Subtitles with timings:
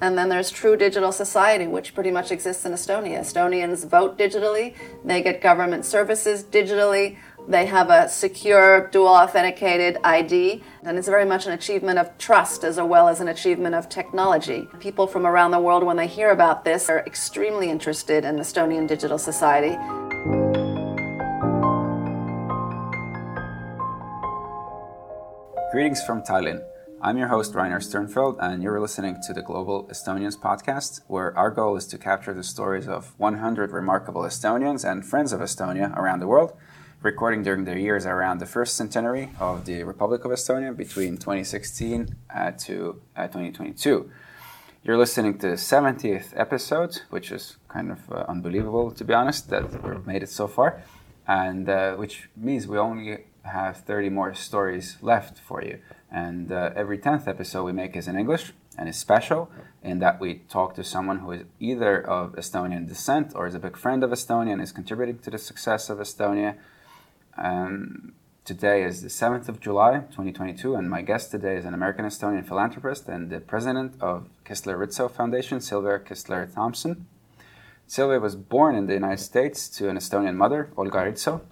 [0.00, 3.20] And then there's True Digital Society, which pretty much exists in Estonia.
[3.20, 4.74] Estonians vote digitally,
[5.04, 7.16] they get government services digitally,
[7.48, 12.62] they have a secure, dual authenticated ID, and it's very much an achievement of trust
[12.62, 14.68] as well as an achievement of technology.
[14.80, 18.86] People from around the world, when they hear about this, are extremely interested in Estonian
[18.86, 19.76] digital society.
[25.72, 26.62] Greetings from Tallinn.
[27.00, 31.48] I'm your host, Rainer Sternfeld, and you're listening to the Global Estonians podcast, where our
[31.48, 36.18] goal is to capture the stories of 100 remarkable Estonians and friends of Estonia around
[36.18, 36.54] the world
[37.00, 42.16] recording during their years around the first centenary of the Republic of Estonia between 2016
[42.34, 44.10] uh, to uh, 2022.
[44.82, 49.50] You're listening to the 70th episode, which is kind of uh, unbelievable, to be honest,
[49.50, 50.82] that we've made it so far,
[51.28, 55.78] and uh, which means we only have 30 more stories left for you.
[56.10, 59.50] And uh, every 10th episode we make is in English and is special
[59.82, 63.58] in that we talk to someone who is either of Estonian descent or is a
[63.58, 66.56] big friend of Estonia and is contributing to the success of Estonia
[67.38, 68.14] um,
[68.44, 72.46] today is the 7th of July, 2022, and my guest today is an American Estonian
[72.46, 77.06] philanthropist and the president of Kistler Ritso Foundation, Sylvia Kistler Thompson.
[77.86, 81.42] Sylvia was born in the United States to an Estonian mother, Olga Ritso,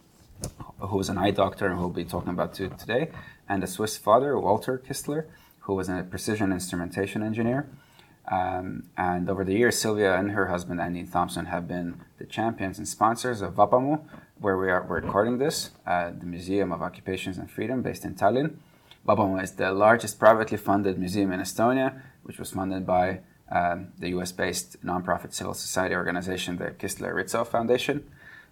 [0.78, 3.10] who was an eye doctor and we'll be talking about today,
[3.48, 5.26] and a Swiss father, Walter Kistler,
[5.60, 7.68] who was a precision instrumentation engineer.
[8.28, 12.78] Um, and over the years, Sylvia and her husband, Andy Thompson, have been the champions
[12.78, 14.02] and sponsors of Vabamu,
[14.40, 18.56] where we are recording this, uh, the Museum of Occupations and Freedom based in Tallinn.
[19.06, 24.08] Vabamu is the largest privately funded museum in Estonia, which was funded by um, the
[24.08, 28.04] US based nonprofit civil society organization, the Kistler Ritso Foundation.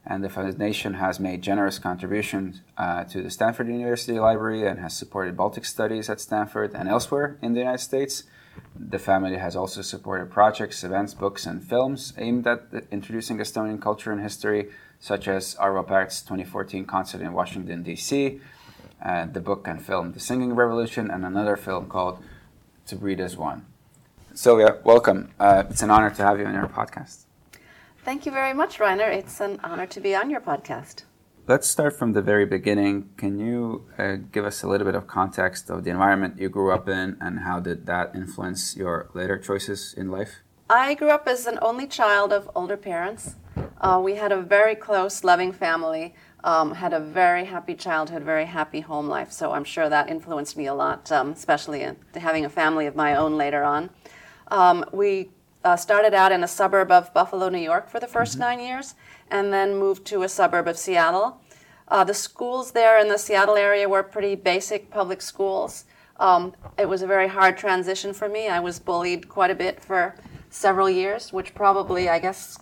[0.07, 4.95] And the foundation has made generous contributions uh, to the Stanford University Library and has
[4.97, 8.25] supported Baltic studies at Stanford and elsewhere in the United States.
[8.77, 14.13] The family has also supported projects, events, books, and films aimed at introducing Estonian culture
[14.13, 18.41] and history such as Arvo Pärt's 2014 concert in Washington, D.C.,
[19.03, 22.23] uh, the book and film The Singing Revolution, and another film called
[22.87, 23.67] To Breathe as One.
[24.33, 25.31] Sylvia, welcome.
[25.39, 27.24] Uh, it's an honor to have you on our podcast.
[28.05, 29.09] Thank you very much, Rainer.
[29.09, 31.05] It's an honor to be on your podcast.
[31.47, 33.09] Let's start from the very beginning.
[33.17, 36.71] Can you uh, give us a little bit of context of the environment you grew
[36.71, 40.43] up in and how did that influence your later choices in life?
[40.69, 43.37] I grew up as an only child of older parents.
[43.81, 48.45] Uh, we had a very close, loving family, um, had a very happy childhood, very
[48.45, 49.33] happy home life.
[49.33, 52.95] So I'm sure that influenced me a lot, um, especially in having a family of
[52.95, 53.89] my own later on.
[54.49, 55.31] Um, we
[55.65, 58.41] uh, started out in a suburb of Buffalo, New York for the 1st mm-hmm.
[58.41, 58.95] nine years,
[59.31, 61.41] and then moved to a suburb of Seattle.
[61.89, 65.85] Uh, the schools there in the Seattle area were pretty basic public schools.
[66.21, 68.49] Um, it was a very hard transition for me.
[68.49, 70.15] I was bullied quite a bit for
[70.51, 72.59] several years, which probably, I guess,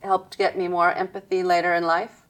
[0.00, 2.22] helped get me more empathy later in life.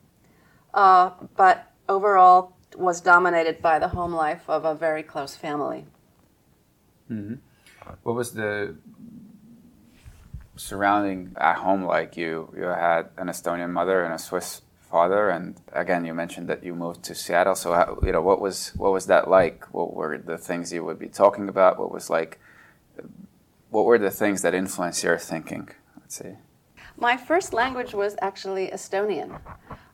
[0.72, 5.86] Uh, but overall, was dominated by the home life of a very close family.
[7.10, 7.34] Mm-hmm.
[8.02, 8.76] What was the
[10.56, 12.16] surrounding at home like?
[12.16, 16.62] You you had an Estonian mother and a Swiss father, and again, you mentioned that
[16.62, 17.54] you moved to Seattle.
[17.54, 19.64] So, how, you know, what was what was that like?
[19.75, 21.78] What were the things you would be talking about?
[21.78, 22.38] What was like?
[23.70, 25.69] What were the things that influenced your thinking?
[25.98, 26.34] Let's see.
[26.97, 29.41] My first language was actually Estonian.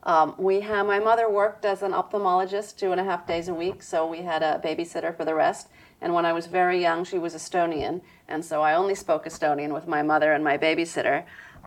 [0.02, 3.54] Um, we had, my mother worked as an ophthalmologist two and a half days a
[3.54, 5.68] week, so we had a babysitter for the rest.
[6.00, 9.72] And when I was very young, she was Estonian, and so I only spoke Estonian
[9.72, 11.24] with my mother and my babysitter.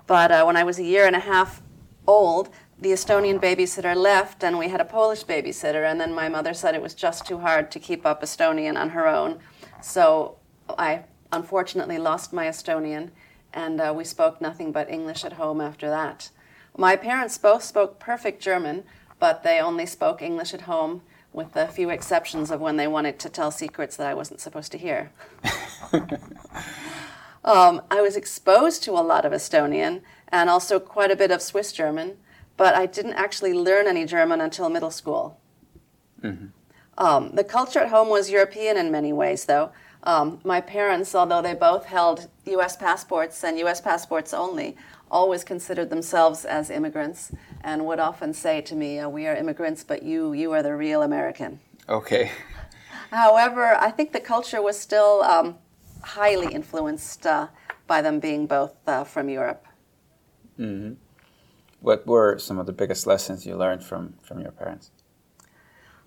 [0.08, 1.62] But uh, when I was a year and a half
[2.08, 2.50] old,
[2.80, 5.90] the Estonian babysitter left, and we had a Polish babysitter.
[5.90, 8.90] And then my mother said it was just too hard to keep up Estonian on
[8.90, 9.40] her own.
[9.82, 10.38] So
[10.78, 13.12] I unfortunately lost my Estonian
[13.54, 16.30] and uh, we spoke nothing but English at home after that.
[16.76, 18.84] My parents both spoke perfect German,
[19.20, 23.20] but they only spoke English at home, with a few exceptions of when they wanted
[23.20, 25.12] to tell secrets that I wasn't supposed to hear.
[27.44, 31.42] um, I was exposed to a lot of Estonian and also quite a bit of
[31.42, 32.18] Swiss German,
[32.56, 35.40] but I didn't actually learn any German until middle school.
[36.22, 36.48] Mm-hmm.
[36.98, 39.72] Um, the culture at home was European in many ways, though.
[40.04, 42.76] Um, my parents, although they both held U.S.
[42.76, 43.80] passports and U.S.
[43.80, 44.76] passports only,
[45.10, 49.84] always considered themselves as immigrants and would often say to me, oh, "We are immigrants,
[49.84, 52.32] but you, you are the real American." Okay.
[53.12, 55.56] However, I think the culture was still um,
[56.02, 57.48] highly influenced uh,
[57.88, 59.66] by them being both uh, from Europe.
[60.60, 60.94] Mm-hmm.
[61.80, 64.92] What were some of the biggest lessons you learned from from your parents?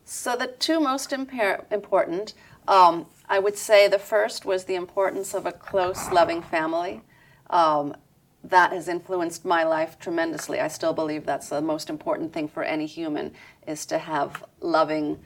[0.04, 2.34] So the two most impar- important
[2.68, 7.02] Um, I would say the first was the importance of a close, loving family.
[7.50, 7.94] Um,
[8.42, 10.60] that has influenced my life tremendously.
[10.60, 13.32] I still believe that's the most important thing for any human
[13.66, 15.18] is to have loving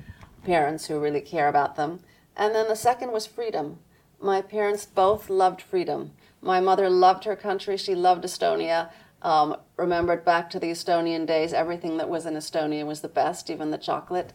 [0.45, 2.01] parents who really care about them.
[2.37, 3.79] And then the second was freedom.
[4.21, 6.13] My parents both loved freedom.
[6.41, 7.77] My mother loved her country.
[7.77, 8.91] She loved Estonia.
[9.23, 13.51] Um, remembered back to the Estonian days, everything that was in Estonia was the best,
[13.51, 14.33] even the chocolate.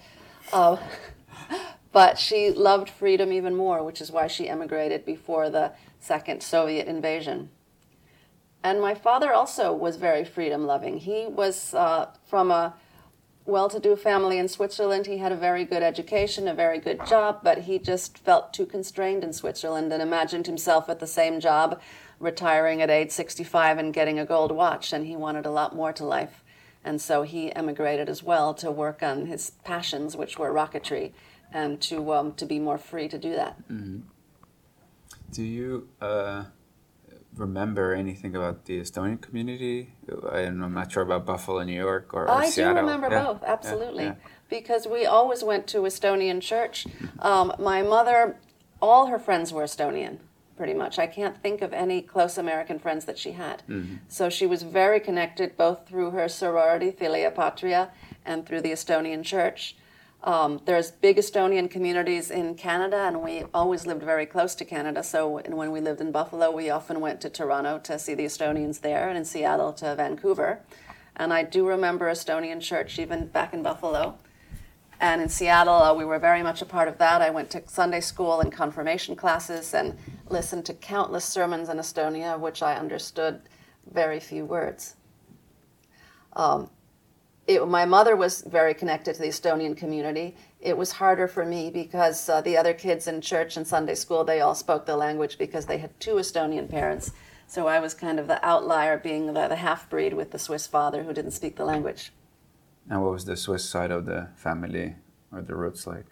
[0.54, 0.78] Uh,
[1.96, 5.72] but she loved freedom even more, which is why she emigrated before the
[6.02, 7.48] second Soviet invasion.
[8.62, 10.98] And my father also was very freedom loving.
[10.98, 12.74] He was uh, from a
[13.46, 15.06] well to do family in Switzerland.
[15.06, 18.66] He had a very good education, a very good job, but he just felt too
[18.66, 21.80] constrained in Switzerland and imagined himself at the same job,
[22.20, 24.92] retiring at age 65 and getting a gold watch.
[24.92, 26.44] And he wanted a lot more to life.
[26.84, 31.14] And so he emigrated as well to work on his passions, which were rocketry,
[31.56, 33.54] and to, um, to be more free to do that.
[33.68, 34.00] Mm-hmm.
[35.32, 35.90] Do you.
[36.00, 36.46] Uh
[37.38, 39.94] remember anything about the Estonian community?
[40.32, 42.76] I'm not sure about Buffalo, New York, or, or I Seattle.
[42.76, 43.24] do remember yeah.
[43.24, 44.16] both, absolutely, yeah.
[44.50, 46.88] because we always went to Estonian church.
[47.20, 48.38] Um, my mother,
[48.82, 50.20] all her friends were Estonian,
[50.58, 50.98] pretty much.
[51.00, 53.64] I can't think of any close American friends that she had.
[53.70, 53.96] Mm-hmm.
[54.08, 57.90] So she was very connected both through her sorority, Filiae Patriae,
[58.26, 59.76] and through the Estonian church.
[60.26, 65.04] Um, there's big Estonian communities in Canada, and we always lived very close to Canada.
[65.04, 68.82] So when we lived in Buffalo, we often went to Toronto to see the Estonians
[68.82, 70.62] there, and in Seattle to Vancouver.
[71.16, 74.18] And I do remember Estonian church even back in Buffalo.
[75.00, 77.22] And in Seattle, uh, we were very much a part of that.
[77.22, 79.96] I went to Sunday school and confirmation classes and
[80.28, 83.42] listened to countless sermons in Estonia, which I understood
[83.92, 84.96] very few words.
[86.34, 86.72] Um,
[87.48, 90.36] it, my mother was very connected to the Estonian community.
[90.60, 94.24] It was harder for me because uh, the other kids in church and Sunday school,
[94.24, 97.12] they all spoke the language because they had two Estonian parents.
[97.48, 100.66] So I was kind of the outlier, being the, the half breed with the Swiss
[100.66, 102.12] father who didn't speak the language.
[102.90, 104.96] And what was the Swiss side of the family
[105.32, 106.06] or the roots like?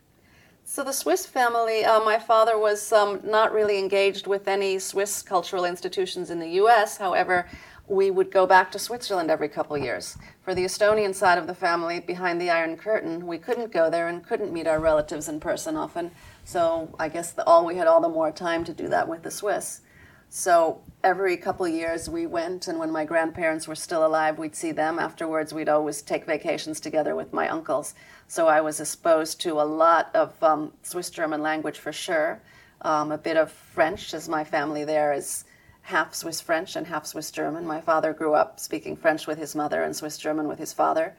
[0.66, 5.22] So the Swiss family, uh, my father was um, not really engaged with any Swiss
[5.22, 6.98] cultural institutions in the U.S.
[6.98, 7.48] However,
[7.88, 10.18] we would go back to Switzerland every couple years.
[10.42, 14.08] For the Estonian side of the family, behind the Iron Curtain, we couldn't go there
[14.08, 16.12] and couldn't meet our relatives in person often.
[16.46, 19.24] So I guess the, all we had all the more time to do that with
[19.24, 19.82] the Swiss.
[20.30, 24.72] So every couple years we went, and when my grandparents were still alive, we'd see
[24.72, 24.98] them.
[24.98, 27.94] Afterwards, we'd always take vacations together with my uncles.
[28.28, 32.42] So I was exposed to a lot of um, Swiss German language for sure.
[32.82, 35.46] Um, a bit of French, as my family there is
[35.84, 37.66] half Swiss French and half Swiss German.
[37.68, 41.16] My father grew up speaking French with his mother and Swiss German with his father.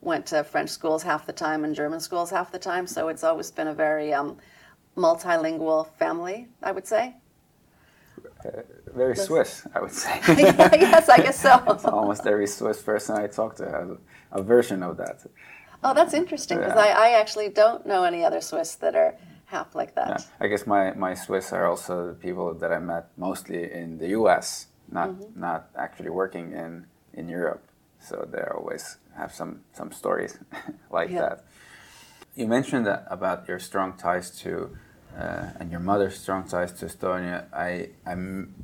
[0.00, 3.24] Went to French schools half the time and German schools half the time, so it's
[3.24, 4.36] always been a very um,
[4.96, 7.14] multilingual family, I would say.
[8.44, 8.62] Uh,
[8.94, 10.20] very Swiss, I would say.
[10.28, 11.50] yes, I guess so.
[11.84, 13.98] almost every Swiss person I talk to has a,
[14.32, 15.24] a version of that.
[15.84, 16.96] Oh, that's interesting because Yeah.
[16.98, 19.14] I, I actually don't know any other Swiss that are
[19.48, 20.08] half like that.
[20.08, 20.24] Yeah.
[20.44, 24.08] I guess my, my Swiss are also the people that I met mostly in the
[24.20, 25.40] U.S., not Mm-hmm.
[25.40, 27.62] not actually working in, in Europe.
[28.00, 30.38] So they always have some some stories
[30.90, 31.20] like Yeah.
[31.20, 31.44] that.
[32.36, 34.50] You mentioned that about your strong ties to
[35.18, 37.44] uh, and your mother's strong ties to Estonia.
[37.52, 38.54] I I'm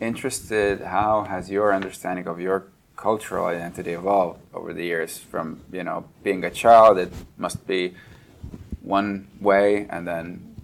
[0.00, 0.80] interested.
[0.80, 2.58] How has your understanding of your
[2.96, 5.18] cultural identity evolved over the years?
[5.18, 7.94] From you know being a child, it must be
[8.88, 10.56] one way, and then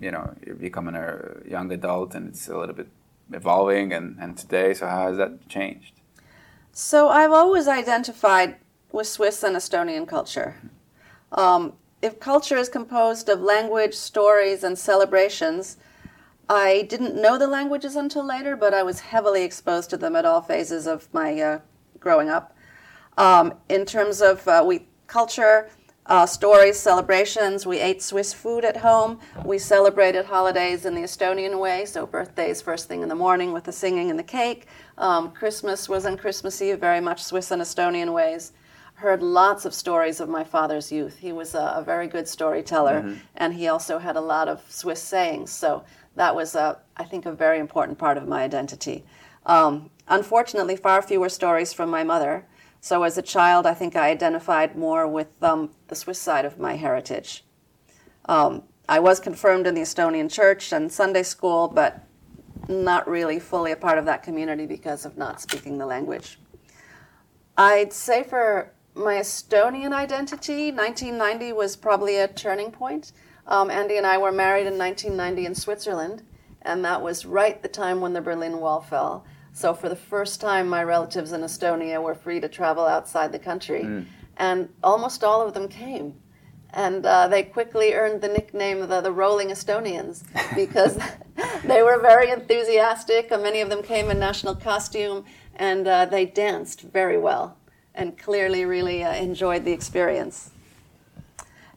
[0.00, 2.88] you know you're becoming a young adult, and it's a little bit
[3.32, 3.92] evolving.
[3.92, 5.94] And, and today, so how has that changed?
[6.72, 8.56] So I've always identified
[8.92, 10.60] with Swiss and Estonian culture.
[11.32, 15.76] Um, if culture is composed of language, stories, and celebrations,
[16.48, 20.24] I didn't know the languages until later, but I was heavily exposed to them at
[20.24, 21.60] all phases of my uh,
[22.00, 22.56] growing up.
[23.18, 25.68] Um, in terms of uh, we culture,
[26.06, 29.20] uh, stories, celebrations, we ate Swiss food at home.
[29.44, 33.64] We celebrated holidays in the Estonian way, so birthdays first thing in the morning with
[33.64, 34.66] the singing and the cake.
[34.98, 38.52] Um, Christmas was on Christmas Eve, very much Swiss and Estonian ways.
[38.94, 41.18] Heard lots of stories of my father's youth.
[41.18, 45.02] He was a, a very good storyteller, and he also had a lot of Swiss
[45.02, 45.50] sayings.
[45.50, 45.84] So
[46.16, 49.04] that was, a, I think, a very important part of my identity.
[49.46, 52.44] Um, unfortunately, far fewer stories from my mother.
[52.82, 56.58] So as a child, I think I identified more with um, the Swiss side of
[56.58, 57.44] my heritage.
[58.24, 62.04] Um, I was confirmed in the Estonian church and Sunday school, but
[62.68, 66.40] not really fully a part of that community because of not speaking the language.
[67.56, 73.12] I'd say for my Estonian identity, 1990 was probably a turning point.
[73.46, 76.24] Um, Andy and I were married in 1990 in Switzerland,
[76.62, 79.24] and that was right the time when the Berlin Wall fell.
[79.52, 83.38] So for the first time, my relatives in Estonia were free to travel outside the
[83.38, 84.06] country, mm.
[84.38, 86.14] and almost all of them came.
[86.70, 90.98] And uh, they quickly earned the nickname the, the Rolling Estonians because
[91.64, 93.30] they were very enthusiastic.
[93.30, 97.58] Many of them came in national costume, and uh, they danced very well
[97.94, 100.50] and clearly really uh, enjoyed the experience.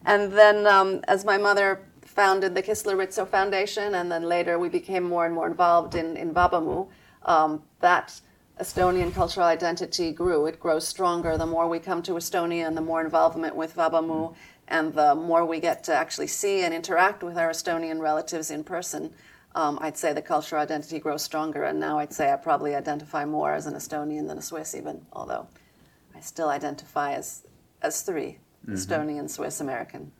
[0.06, 5.02] And then, um, as my mother founded the Kistler-Ritso Foundation, and then later we became
[5.02, 6.88] more and more involved in, in Vabamu,
[7.24, 8.20] um, that
[8.60, 10.46] Estonian cultural identity grew.
[10.46, 14.34] It grows stronger the more we come to Estonia and the more involvement with Vabamu
[14.68, 18.64] and the more we get to actually see and interact with our Estonian relatives in
[18.64, 19.12] person.
[19.54, 23.24] Um, I'd say the cultural identity grows stronger, and now I'd say I probably identify
[23.24, 25.48] more as an Estonian than a Swiss, even, although
[26.14, 27.46] I still identify as,
[27.80, 28.74] as 3 mm-hmm.
[28.74, 30.12] Estonian, Swiss, American.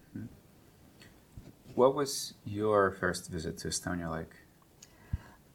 [1.75, 4.35] What was your first visit to Estonia like?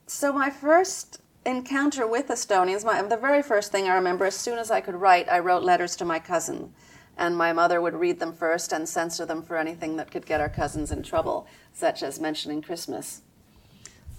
[0.06, 4.58] So, my first encounter with Estonians, my, the very first thing I remember, as soon
[4.58, 6.74] as I could write, I wrote letters to my cousin.
[7.18, 10.42] And my mother would read them first and censor them for anything that could get
[10.42, 13.22] our cousins in trouble, such as mentioning Christmas.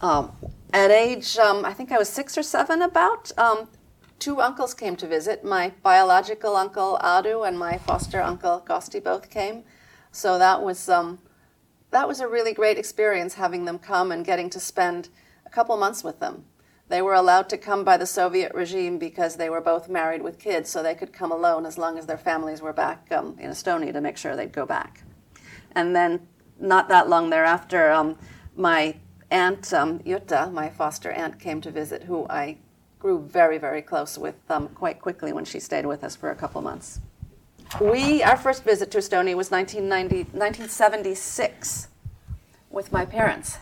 [0.00, 0.32] Um,
[0.72, 3.68] at age, um, I think I was six or seven about, um,
[4.18, 5.44] two uncles came to visit.
[5.44, 9.64] My biological uncle Adu and my foster uncle Gosti both came.
[10.10, 11.20] So that was, um,
[11.90, 15.08] that was a really great experience having them come and getting to spend
[15.46, 16.44] a couple months with them.
[16.92, 20.38] They were allowed to come by the Soviet regime because they were both married with
[20.38, 23.48] kids, so they could come alone as long as their families were back um, in
[23.48, 25.02] Estonia to make sure they'd go back.
[25.74, 26.28] And then,
[26.60, 28.18] not that long thereafter, um,
[28.56, 28.96] my
[29.30, 32.58] aunt um, Jutta, my foster aunt, came to visit, who I
[32.98, 36.34] grew very, very close with um, quite quickly when she stayed with us for a
[36.34, 37.00] couple months.
[37.80, 41.88] We, our first visit to Estonia was 1990, 1976
[42.68, 43.56] with my parents.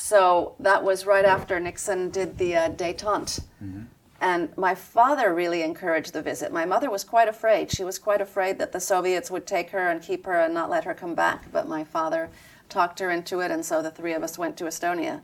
[0.00, 3.40] So that was right after Nixon did the uh, detente.
[3.60, 3.82] Mm-hmm.
[4.20, 6.52] And my father really encouraged the visit.
[6.52, 7.72] My mother was quite afraid.
[7.72, 10.70] She was quite afraid that the Soviets would take her and keep her and not
[10.70, 11.50] let her come back.
[11.50, 12.30] But my father
[12.68, 15.22] talked her into it, and so the three of us went to Estonia.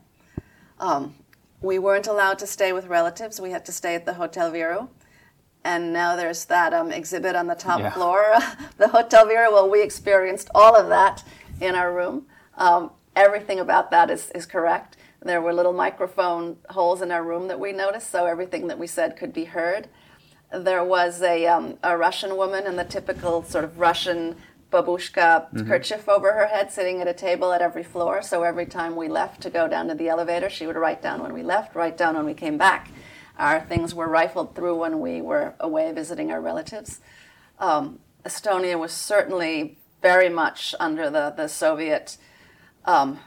[0.80, 1.14] Um,
[1.62, 3.40] we weren't allowed to stay with relatives.
[3.40, 4.88] We had to stay at the Hotel Viru.
[5.62, 7.92] And now there's that um, exhibit on the top yeah.
[7.92, 8.24] floor,
[8.78, 9.52] the Hotel Viru.
[9.52, 11.22] Well, we experienced all of that
[11.60, 12.26] in our room.
[12.56, 14.96] Um, everything about that is, is correct.
[15.22, 18.86] There were little microphone holes in our room that we noticed, so everything that we
[18.86, 19.88] said could be heard.
[20.52, 24.36] There was a, um, a Russian woman in the typical sort of Russian
[24.70, 25.66] babushka mm-hmm.
[25.66, 28.20] kerchief over her head, sitting at a table at every floor.
[28.20, 31.22] So every time we left to go down to the elevator, she would write down
[31.22, 32.90] when we left, write down when we came back.
[33.38, 37.00] Our things were rifled through when we were away visiting our relatives.
[37.58, 42.18] Um, Estonia was certainly very much under the, the Soviet
[42.84, 43.18] um,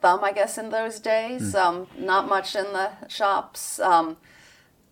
[0.00, 1.54] thumb, I guess, in those days.
[1.54, 1.64] Mm.
[1.64, 3.78] Um, not much in the shops.
[3.80, 4.16] Um,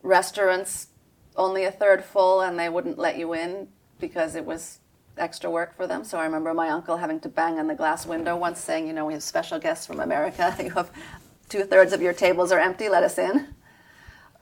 [0.03, 0.89] restaurants,
[1.37, 4.81] only a third full, and they wouldn't let you in because it was
[5.17, 6.05] extra work for them.
[6.05, 8.93] So I remember my uncle having to bang on the glass window once saying, you
[8.93, 10.55] know, we have special guests from America.
[10.63, 10.91] You have
[11.49, 13.55] two thirds of your tables are empty, let us in.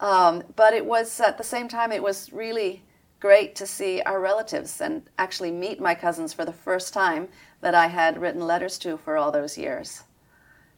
[0.00, 2.82] Um, but it was, at the same time, it was really
[3.20, 7.28] great to see our relatives and actually meet my cousins for the first time
[7.62, 10.02] that I had written letters to for all those years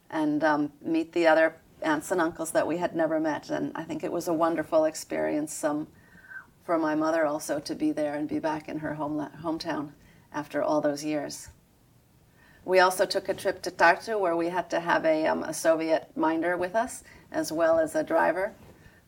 [0.09, 3.49] and um, meet the other aunts and uncles that we had never met.
[3.49, 5.87] And I think it was a wonderful experience um,
[6.63, 9.89] for my mother also to be there and be back in her home, hometown
[10.31, 11.49] after all those years.
[12.63, 15.53] We also took a trip to Tartu where we had to have a, um, a
[15.53, 18.53] Soviet minder with us as well as a driver.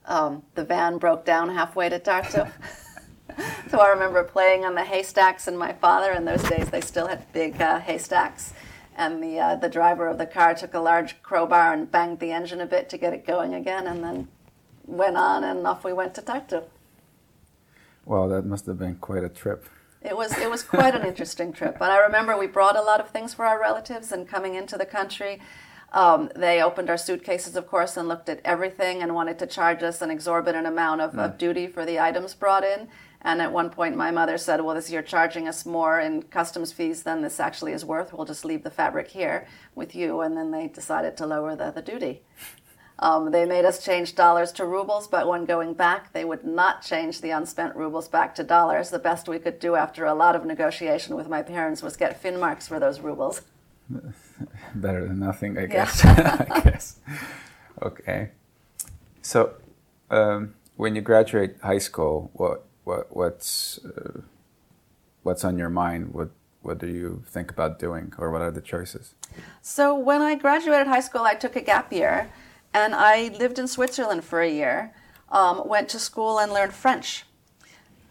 [0.06, 2.52] Um, the van broke down halfway to Tartu.
[3.70, 7.08] so I remember playing on the haystacks, and my father, in those days, they still
[7.08, 8.54] had big uh, haystacks.
[8.96, 12.32] And the, uh, the driver of the car took a large crowbar and banged the
[12.32, 14.28] engine a bit to get it going again, and then
[14.86, 16.64] went on, and off we went to Tartu.
[18.06, 19.66] Well, that must have been quite a trip.
[20.02, 23.02] It was it was quite an interesting trip, but I remember we brought a lot
[23.02, 25.42] of things for our relatives, and coming into the country,
[25.92, 29.84] um, they opened our suitcases, of course, and looked at everything and wanted to charge
[29.84, 31.26] us an exorbitant amount of, mm.
[31.26, 32.88] of duty for the items brought in.
[33.22, 36.72] And at one point, my mother said, Well, this, you're charging us more in customs
[36.72, 38.14] fees than this actually is worth.
[38.14, 40.22] We'll just leave the fabric here with you.
[40.22, 42.22] And then they decided to lower the, the duty.
[43.00, 46.82] Um, they made us change dollars to rubles, but when going back, they would not
[46.82, 48.90] change the unspent rubles back to dollars.
[48.90, 52.22] The best we could do after a lot of negotiation with my parents was get
[52.22, 53.44] Finnmarks for those rubles.
[54.76, 56.04] Better than nothing, I guess.
[56.04, 56.46] Yeah.
[56.50, 57.00] I guess.
[57.82, 58.32] Okay.
[59.22, 59.54] So,
[60.10, 64.22] um, when you graduate high school, what what what's uh,
[65.24, 66.14] what's on your mind?
[66.14, 66.30] What
[66.62, 69.14] what do you think about doing, or what are the choices?
[69.62, 72.30] So when I graduated high school, I took a gap year,
[72.74, 74.94] and I lived in Switzerland for a year.
[75.30, 77.26] Um, went to school and learned French.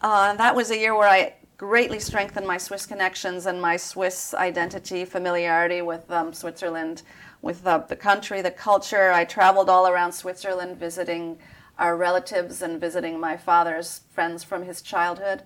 [0.03, 4.35] Uh, that was a year where I greatly strengthened my Swiss connections and my Swiss
[4.35, 7.03] identity, familiarity with um, Switzerland,
[7.41, 9.11] with uh, the country, the culture.
[9.13, 11.39] I traveled all around Switzerland visiting
[11.79, 15.43] our relatives and visiting my father's friends from his childhood.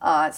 [0.00, 0.32] Uh,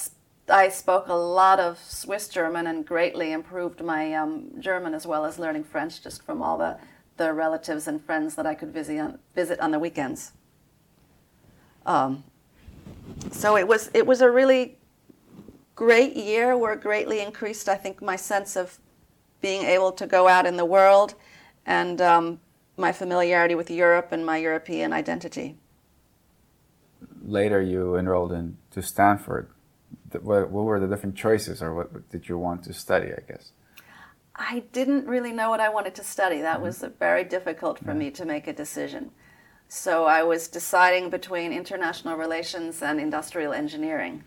[0.49, 5.25] I spoke a lot of Swiss German and greatly improved my um, German as well
[5.25, 6.79] as learning French just from all the,
[7.17, 10.33] the relatives and friends that I could visit on, visit on the weekends.
[11.87, 12.25] Um,
[13.31, 14.79] so it was it was a really
[15.75, 18.79] great year where greatly increased I think my sense of
[19.41, 21.15] being able to go out in the world
[21.65, 22.41] and um,
[22.81, 25.57] my familiarity with Europe and my European identity.
[27.23, 29.49] Later, you enrolled into Stanford.
[30.21, 33.09] What, what were the different choices, or what did you want to study?
[33.13, 33.53] I guess.
[34.35, 36.41] I didn't really know what I wanted to study.
[36.41, 36.65] That mm-hmm.
[36.65, 37.99] was very difficult for yeah.
[37.99, 39.11] me to make a decision.
[39.69, 44.25] So I was deciding between international relations and industrial engineering,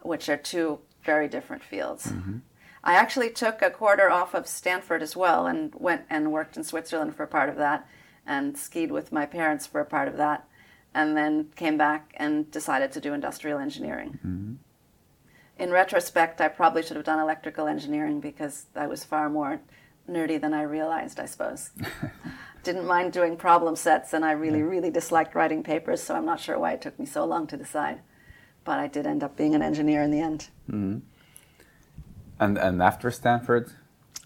[0.00, 2.06] which are two very different fields.
[2.06, 2.38] Mm-hmm.
[2.86, 6.62] I actually took a quarter off of Stanford as well and went and worked in
[6.62, 7.86] Switzerland for a part of that
[8.24, 10.48] and skied with my parents for a part of that
[10.94, 14.20] and then came back and decided to do industrial engineering.
[14.24, 14.52] Mm-hmm.
[15.58, 19.60] In retrospect, I probably should have done electrical engineering because I was far more
[20.08, 21.70] nerdy than I realized, I suppose.
[22.62, 26.40] didn't mind doing problem sets, and I really, really disliked writing papers, so I'm not
[26.40, 28.00] sure why it took me so long to decide.
[28.64, 30.48] But I did end up being an engineer in the end.
[30.70, 30.98] Mm-hmm.
[32.38, 33.72] And, and after Stanford?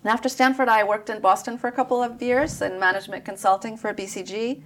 [0.02, 3.76] And after Stanford, I worked in Boston for a couple of years in management consulting
[3.76, 4.62] for BCG.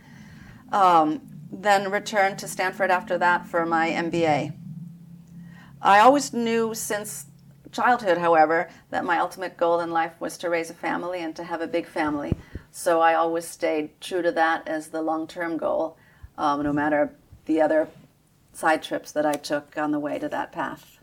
[0.72, 1.20] Um,
[1.50, 4.56] then returned to Stanford after that for my MBA.
[5.82, 7.26] I always knew since
[7.70, 11.44] childhood, however, that my ultimate goal in life was to raise a family and to
[11.44, 12.32] have a big family.
[12.70, 15.96] So I always stayed true to that as the long term goal,
[16.38, 17.88] um, no matter the other
[18.52, 20.98] side trips that I took on the way to that path.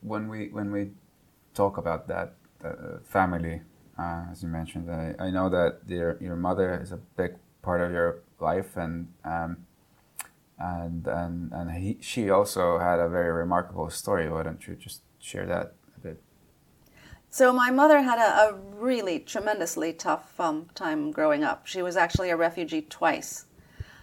[0.00, 0.90] When we when we
[1.58, 2.28] talk about that
[2.64, 3.60] uh, family,
[3.98, 7.80] uh, as you mentioned, I, I know that your your mother is a big part
[7.80, 9.50] of your life, and um,
[10.58, 14.30] and and and he, she also had a very remarkable story.
[14.30, 16.22] Why don't you just share that a bit?
[17.30, 18.54] So my mother had a, a
[18.88, 21.66] really tremendously tough um, time growing up.
[21.66, 23.46] She was actually a refugee twice.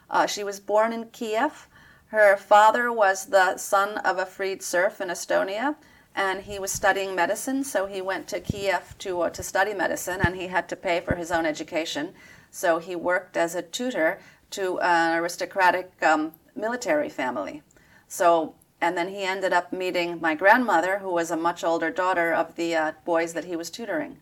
[0.10, 1.68] Uh, she was born in Kiev.
[2.08, 5.76] Her father was the son of a freed serf in Estonia,
[6.16, 7.64] and he was studying medicine.
[7.64, 11.02] So he went to Kiev to uh, to study medicine, and he had to pay
[11.02, 12.14] for his own education.
[12.52, 14.20] So he worked as a tutor
[14.52, 17.62] to an aristocratic um, military family.
[18.08, 22.34] So and then he ended up meeting my grandmother, who was a much older daughter
[22.34, 24.18] of the uh, boys that he was tutoring.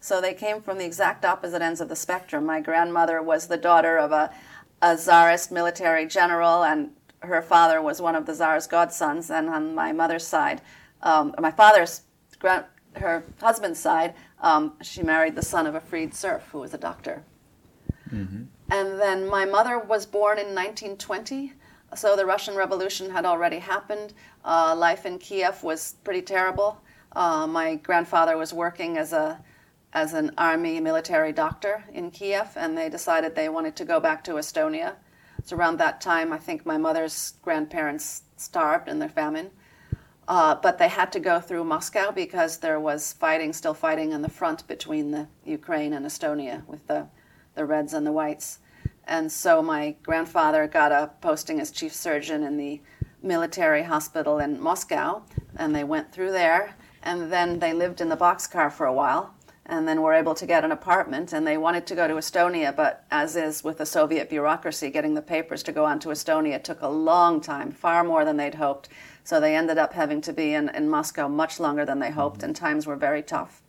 [0.00, 2.46] So they came from the exact opposite ends of the spectrum.
[2.46, 4.30] My grandmother was the daughter of a,
[4.80, 9.30] a czarist military general, and her father was one of the czar's godsons.
[9.30, 10.62] And on my mother's side,
[11.02, 12.02] um, my father's,
[12.40, 16.78] her husband's side, um, she married the son of a freed serf who was a
[16.78, 17.22] doctor.
[18.12, 18.44] Mm-hmm.
[18.70, 21.52] And then my mother was born in 1920.
[21.96, 24.14] So the Russian Revolution had already happened.
[24.44, 26.80] Uh, life in Kiev was pretty terrible.
[27.12, 29.42] Uh, my grandfather was working as a
[29.92, 34.22] as an army military doctor in Kiev, and they decided they wanted to go back
[34.22, 34.94] to Estonia.
[35.36, 39.50] It's around that time I think my mother's grandparents starved in the famine.
[40.30, 44.22] Uh, but they had to go through Moscow because there was fighting, still fighting in
[44.22, 47.08] the front between the Ukraine and Estonia with the,
[47.56, 48.60] the Reds and the Whites.
[49.08, 52.80] And so my grandfather got a posting as chief surgeon in the
[53.20, 55.22] military hospital in Moscow,
[55.56, 56.76] and they went through there.
[57.02, 59.34] And then they lived in the boxcar for a while,
[59.66, 61.32] and then were able to get an apartment.
[61.32, 65.14] And they wanted to go to Estonia, but as is with the Soviet bureaucracy, getting
[65.14, 68.54] the papers to go on to Estonia took a long time, far more than they'd
[68.54, 68.88] hoped.
[69.24, 72.42] So they ended up having to be in, in Moscow much longer than they hoped,
[72.42, 73.62] and times were very tough.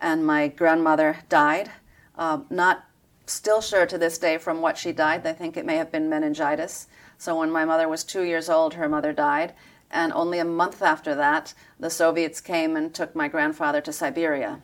[0.00, 1.70] And my grandmother died,
[2.16, 2.84] uh, not
[3.26, 5.22] still sure to this day from what she died.
[5.22, 6.86] They think it may have been meningitis.
[7.18, 9.54] So when my mother was two years old, her mother died.
[9.90, 14.60] And only a month after that, the Soviets came and took my grandfather to Siberia.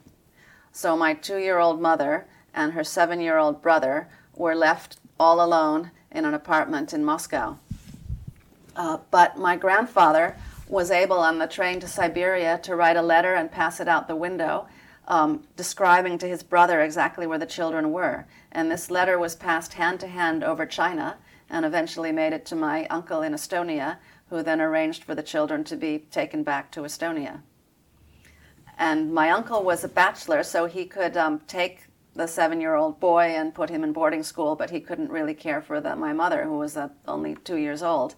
[0.73, 5.45] So my two year old mother and her seven year old brother were left all
[5.45, 7.59] alone in an apartment in Moscow.
[8.77, 10.37] Uh, but my grandfather
[10.69, 14.09] was able on the train to Siberia to write a letter and pass it out
[14.09, 14.67] the window
[15.07, 18.27] um, describing to his brother exactly where the children were.
[18.53, 21.19] And this letter was passed hand to hand over China
[21.51, 23.99] and eventually made it to my uncle in Estonia,
[24.31, 27.43] who then arranged for the children to be taken back to Estonia.
[28.79, 31.85] And my uncle was a bachelor, so he could um, take
[32.15, 35.35] the seven year old boy and put him in boarding school, but he couldn't really
[35.35, 38.15] care for the, my mother, who was uh, only two years old.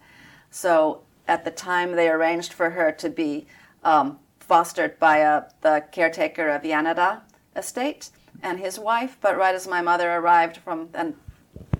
[0.50, 3.46] So at the time, they arranged for her to be
[3.82, 7.22] um, fostered by uh, the caretaker of Jäneda
[7.56, 8.10] estate
[8.42, 9.16] and his wife.
[9.20, 11.14] But right as my mother arrived from, and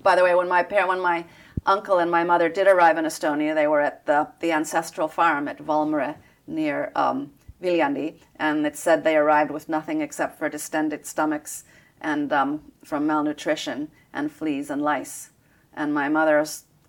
[0.03, 1.25] by the way, when my parent, when my
[1.65, 5.47] uncle and my mother did arrive in Estonia, they were at the, the ancestral farm
[5.47, 6.15] at Valmere
[6.47, 11.63] near um, Viljandi, and it said they arrived with nothing except for distended stomachs
[11.99, 15.31] and um, from malnutrition and fleas and lice.
[15.73, 16.39] And my mother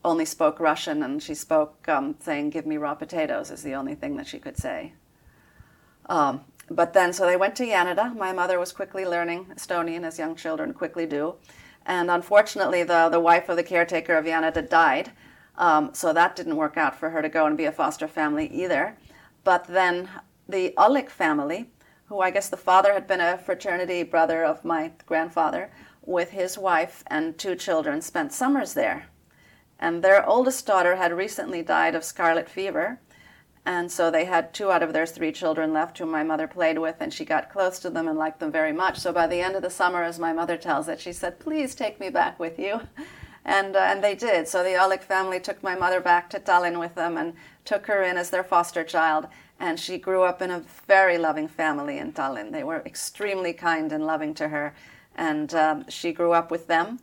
[0.05, 3.95] only spoke Russian, and she spoke um, saying, "Give me raw potatoes," is the only
[3.95, 4.93] thing that she could say.
[6.07, 8.15] Um, but then, so they went to Jäneda.
[8.17, 11.37] My mother was quickly learning Estonian, as young children quickly do.
[11.87, 15.13] And unfortunately, the, the wife of the caretaker of Jäneda died.
[15.57, 18.47] Um, so that didn't work out for her to go and be a foster family
[18.53, 18.97] either.
[19.43, 20.09] But then
[20.49, 21.71] the Olik family,
[22.07, 25.71] who I guess the father had been a fraternity brother of my grandfather,
[26.05, 29.09] with his wife and two children, spent summers there.
[29.79, 33.01] And their oldest daughter had recently died of scarlet fever.
[33.65, 36.79] And so they had two out of their three children left whom my mother played
[36.79, 38.99] with, and she got close to them and liked them very much.
[38.99, 41.75] So by the end of the summer, as my mother tells it, she said, Please
[41.75, 42.81] take me back with you.
[43.45, 44.47] And, uh, and they did.
[44.47, 47.33] So the Olik family took my mother back to Tallinn with them and
[47.65, 49.27] took her in as their foster child.
[49.59, 52.53] And she grew up in a very loving family in Tallinn.
[52.53, 54.75] They were extremely kind and loving to her.
[55.17, 57.01] And um, she grew up with them.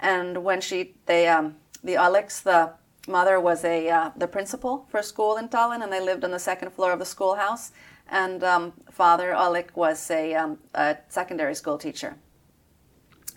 [0.00, 2.72] And when she, they, um, the Alex, the
[3.08, 6.30] mother was a uh, the principal for a school in Tallinn, and they lived on
[6.30, 7.72] the second floor of the schoolhouse.
[8.08, 12.16] And um, father Oleg was a, um, a, secondary school teacher.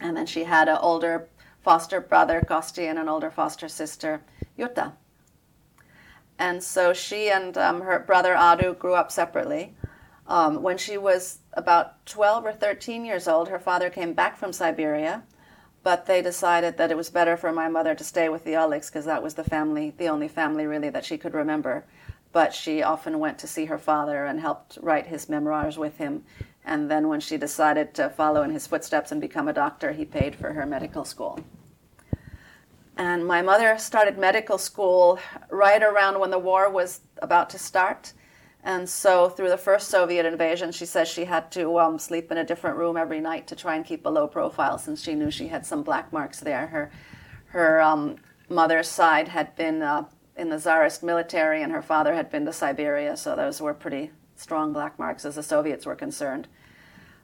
[0.01, 1.29] And then she had an older
[1.63, 4.21] foster brother Kosti and an older foster sister
[4.57, 4.93] Jutta.
[6.37, 9.75] And so she and um, her brother Adu grew up separately.
[10.27, 14.51] Um, when she was about 12 or 13 years old, her father came back from
[14.51, 15.23] Siberia
[15.85, 18.87] but they decided that it was better for my mother to stay with the Oliks
[18.87, 21.85] because that was the family, the only family really that she could remember.
[22.31, 26.23] But she often went to see her father and helped write his memoirs with him.
[26.65, 30.05] And then when she decided to follow in his footsteps and become a doctor, he
[30.05, 31.39] paid for her medical school.
[32.97, 35.19] And my mother started medical school
[35.51, 38.11] right around when the war was about to start.
[38.65, 42.39] And so, through the first Soviet invasion, she says she had to um, sleep in
[42.39, 45.29] a different room every night to try and keep a low profile since she knew
[45.29, 46.65] she had some black marks there.
[46.65, 46.91] Her,
[47.49, 48.15] her um,
[48.49, 52.51] mother's side had been uh, in the Tsarist military, and her father had been to
[52.51, 56.47] Siberia, so those were pretty strong black marks as the Soviets were concerned.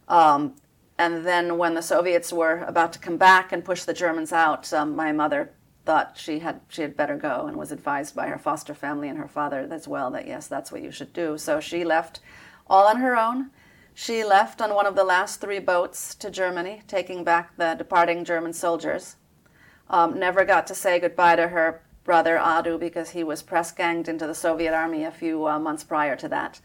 [0.08, 0.54] Um,
[1.00, 4.72] and then, when the Soviets were about to come back and push the Germans out,
[4.74, 5.50] um, my mother
[5.86, 9.18] thought she had she had better go and was advised by her foster family and
[9.18, 11.38] her father as well that yes that's what you should do.
[11.38, 12.20] So she left
[12.68, 13.50] all on her own.
[13.94, 18.24] She left on one of the last three boats to germany taking back the departing
[18.24, 19.16] german soldiers.
[19.90, 24.08] Um, never got to say goodbye to her brother adu because he was press ganged
[24.08, 26.60] into the soviet army a few uh, months prior to that.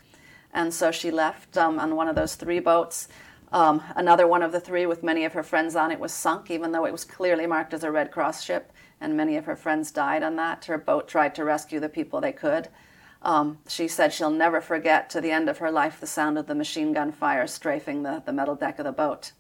[0.53, 3.09] And so she left um, on one of those three boats.
[3.53, 6.51] Um, another one of the three with many of her friends on it was sunk
[6.51, 9.57] even though it was clearly marked as a red cross ship and many of her
[9.57, 10.65] friends died on that.
[10.67, 12.69] Her boat tried to rescue the people they could.
[13.23, 16.47] Um, she said she'll never forget to the end of her life the sound of
[16.47, 19.33] the machine gun fire strafing the, the metal deck of the boat.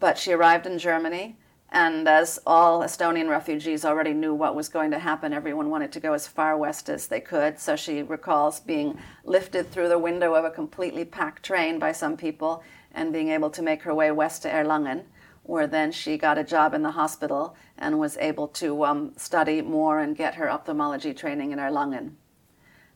[0.00, 1.36] But she arrived in Germany,
[1.70, 6.00] and as all Estonian refugees already knew what was going to happen, everyone wanted to
[6.00, 7.58] go as far west as they could.
[7.58, 12.16] So she recalls being lifted through the window of a completely packed train by some
[12.16, 15.04] people and being able to make her way west to Erlangen
[15.48, 19.62] where then she got a job in the hospital and was able to um, study
[19.62, 22.10] more and get her ophthalmology training in Erlangen.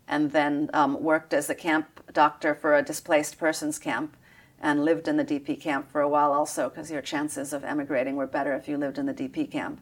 [0.06, 4.18] And then um, worked as a camp doctor for a displaced persons camp
[4.60, 8.16] and lived in the DP camp for a while also because your chances of emigrating
[8.16, 9.80] were better if you lived in the DP camp.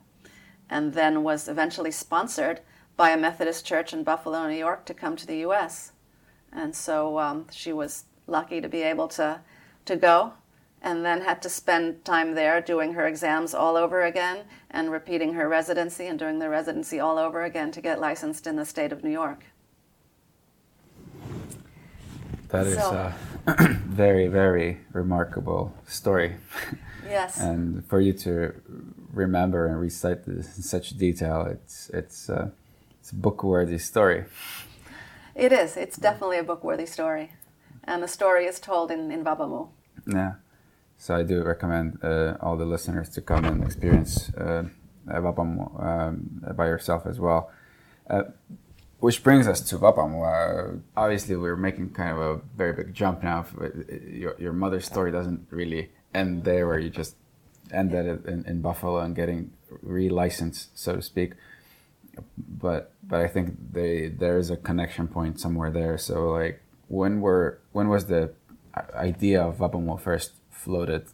[0.70, 2.60] And then was eventually sponsored
[2.96, 5.90] by a Methodist church in Buffalo, New York to come to the US.
[6.52, 9.40] And so um, she was lucky to be able to,
[9.86, 10.34] to go
[10.82, 15.34] and then had to spend time there doing her exams all over again and repeating
[15.34, 18.92] her residency and doing the residency all over again to get licensed in the state
[18.92, 19.44] of New York.
[22.48, 23.12] That is so,
[23.46, 26.36] a very, very remarkable story.
[27.04, 27.38] Yes.
[27.40, 28.54] and for you to
[29.12, 32.50] remember and recite this in such detail, it's it's uh,
[33.00, 34.24] it's a book-worthy story.
[35.34, 35.76] It is.
[35.76, 37.32] It's definitely a book-worthy story,
[37.84, 39.68] and the story is told in in Vabamu.
[40.06, 40.34] Yeah.
[41.00, 44.64] So I do recommend uh, all the listeners to come and experience uh,
[45.08, 47.50] Vabamu um, by yourself as well.
[48.08, 48.24] Uh,
[48.98, 50.20] which brings us to Vabamu.
[50.20, 53.46] Uh, obviously, we're making kind of a very big jump now.
[54.06, 57.16] Your, your mother's story doesn't really end there, where you just
[57.72, 61.32] ended in, in Buffalo and getting re-licensed, so to speak.
[62.36, 65.96] But but I think they there is a connection point somewhere there.
[65.96, 68.34] So like, when were when was the
[68.94, 71.06] idea of Vabamu first floated?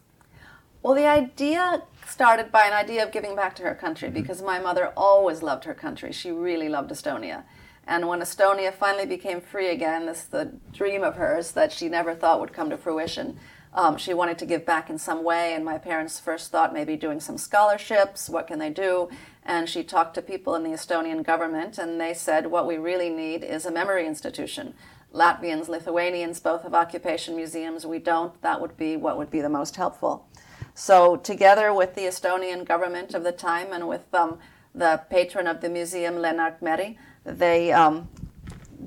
[0.83, 4.21] Well, the idea started by an idea of giving back to her country mm-hmm.
[4.21, 6.11] because my mother always loved her country.
[6.11, 7.43] She really loved Estonia.
[7.85, 12.13] And when Estonia finally became free again, this the dream of hers that she never
[12.13, 13.39] thought would come to fruition.
[13.73, 16.97] Um, she wanted to give back in some way, and my parents first thought maybe
[16.97, 18.29] doing some scholarships.
[18.29, 19.09] What can they do?
[19.43, 23.09] And she talked to people in the Estonian government, and they said, What we really
[23.09, 24.73] need is a memory institution.
[25.17, 27.85] Latvians, Lithuanians both have occupation museums.
[27.85, 28.39] We don't.
[28.43, 30.27] That would be what would be the most helpful.
[30.75, 34.37] So, together with the Estonian government of the time and with um,
[34.75, 38.07] the patron of the museum, Lennart Meri, they, um,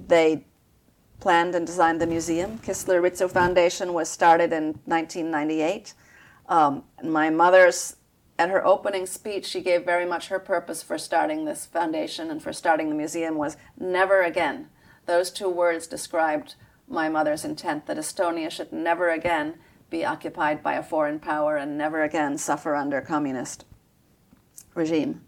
[0.06, 0.44] they
[1.18, 2.58] planned and designed the museum.
[2.58, 5.94] Kistler Ritso Foundation was started in 1998.
[6.48, 7.96] Um, my mother's,
[8.38, 12.40] at her opening speech, she gave very much her purpose for starting this foundation and
[12.40, 14.68] for starting the museum was never again.
[15.10, 16.54] Those two words described
[16.86, 19.54] my mother's intent that Estonia should never again
[19.90, 23.64] be occupied by a foreign power and never again suffer under communist
[24.72, 25.22] regime.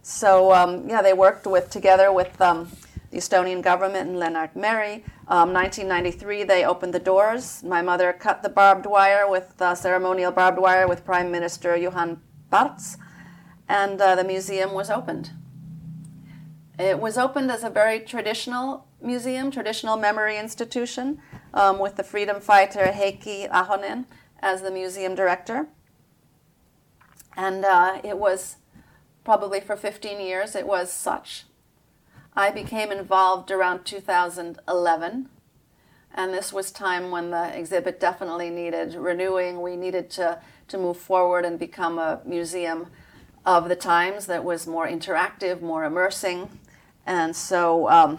[0.00, 2.70] So um, yeah, they worked with together with um,
[3.10, 5.04] the Estonian government and Lennart Meri.
[5.28, 7.62] Um, 1993, they opened the doors.
[7.62, 12.20] My mother cut the barbed wire with uh, ceremonial barbed wire with Prime Minister Juhan
[12.50, 12.96] Parts,
[13.68, 15.32] and uh, the museum was opened.
[16.78, 21.20] It was opened as a very traditional museum, traditional memory institution,
[21.54, 24.04] um, with the freedom fighter Heiki Ahonen
[24.40, 25.68] as the museum director.
[27.36, 28.56] And uh, it was
[29.24, 31.44] probably for 15 years, it was such.
[32.34, 35.28] I became involved around 2011,
[36.14, 39.62] and this was time when the exhibit definitely needed renewing.
[39.62, 42.86] We needed to, to move forward and become a museum
[43.44, 46.48] of the times that was more interactive, more immersing.
[47.06, 48.18] And so um,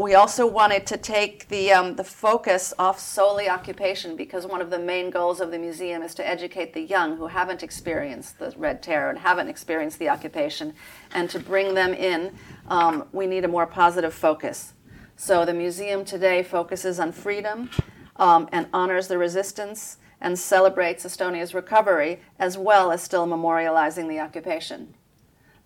[0.00, 4.70] we also wanted to take the, um, the focus off solely occupation because one of
[4.70, 8.52] the main goals of the museum is to educate the young who haven't experienced the
[8.56, 10.72] Red Terror and haven't experienced the occupation
[11.12, 12.34] and to bring them in.
[12.68, 14.72] Um, we need a more positive focus.
[15.16, 17.68] So the museum today focuses on freedom
[18.16, 24.20] um, and honors the resistance and celebrates Estonia's recovery as well as still memorializing the
[24.20, 24.94] occupation.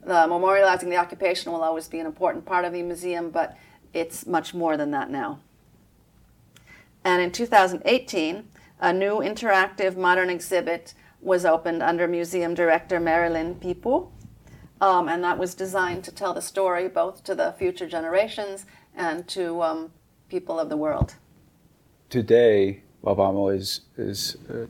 [0.05, 3.57] The memorializing the occupation will always be an important part of the museum, but
[3.95, 5.41] it's much more than that now.
[7.05, 8.49] And in 2018,
[8.81, 14.09] a new interactive modern exhibit was opened under museum director Merilin Piipuu.
[14.81, 19.27] Um, and that was designed to tell the story both to the future generations and
[19.29, 19.93] to um,
[20.29, 21.15] people of the world.
[22.11, 24.67] Today, Vabamu is, is uh,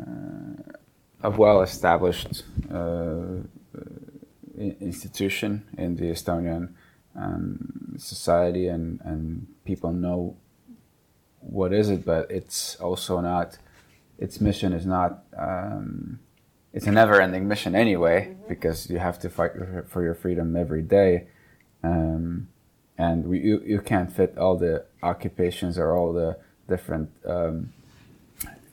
[0.00, 0.76] uh,
[1.22, 3.42] a well established uh,
[4.56, 6.72] institution in the Estonian
[7.16, 10.36] um, society and, and people know
[11.40, 13.58] what is it, but it's also not,
[14.18, 16.18] its mission is not, um,
[16.72, 18.48] it's a never ending mission anyway, mm-hmm.
[18.48, 19.52] because you have to fight
[19.88, 21.26] for your freedom every day.
[21.82, 22.48] Um,
[22.98, 27.72] and we, you, you can't fit all the occupations or all the different um,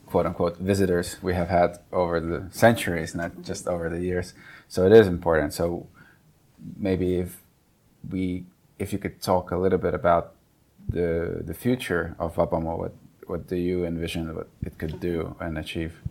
[0.08, 4.34] quote unquote visitors we have had over the centuries, not just over the years.
[4.68, 5.54] So it is important.
[5.54, 5.88] So
[6.78, 7.43] maybe if
[8.10, 8.46] we,
[8.80, 10.34] if you could talk a little bit about
[10.90, 12.94] the the future of Vabamu, what
[13.28, 16.02] what do you envision what it could do and achieve?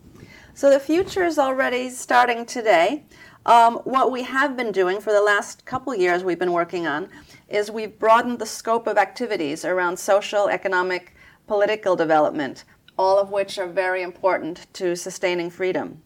[0.54, 3.04] So the future is already starting today.
[3.44, 7.08] Um, what we have been doing for the last couple years, we've been working on,
[7.48, 11.14] is we've broadened the scope of activities around social, economic,
[11.46, 12.64] political development,
[12.96, 16.02] all of which are very important to sustaining freedom.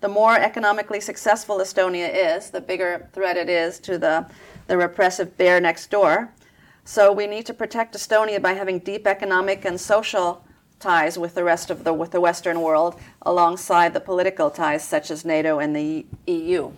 [0.00, 4.26] The more economically successful Estonia is, the bigger threat it is to the
[4.66, 6.32] the repressive bear next door.
[6.84, 10.44] So we need to protect Estonia by having deep economic and social
[10.80, 15.10] ties with the rest of the with the Western world, alongside the political ties such
[15.10, 16.72] as NATO and the EU.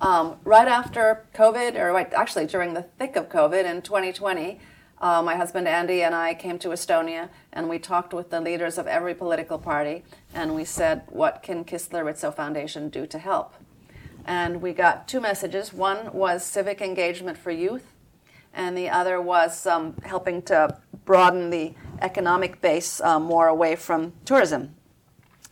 [0.00, 4.60] Um, right after COVID, or right, actually during the thick of COVID in 2020,
[4.98, 8.76] uh, my husband Andy and I came to Estonia and we talked with the leaders
[8.76, 10.04] of every political party
[10.34, 13.54] and we said, what can Kistler Ritso Foundation do to help?
[14.26, 15.72] And we got two messages.
[15.72, 17.92] One was civic engagement for youth,
[18.52, 24.12] and the other was um, helping to broaden the economic base uh, more away from
[24.24, 24.74] tourism.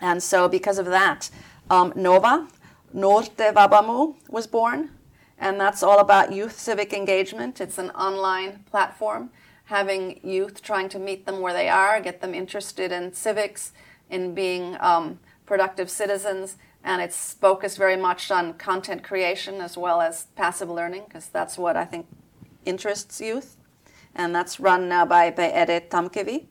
[0.01, 1.31] And so, because of that,
[1.71, 2.49] um, Nova,
[2.93, 4.91] Noorte Vabamu, was born.
[5.39, 7.61] and that's all about youth civic engagement.
[7.61, 9.31] It's an online platform
[9.67, 13.73] having youth trying to meet them where they are, get them interested in civics,
[14.11, 20.00] in being um, productive citizens, and it's focused very much on content creation as well
[20.00, 22.07] as passive learning, because that's what I think
[22.64, 23.57] interests youth.
[24.14, 26.46] And that's run now by, by Ede Tamkivi.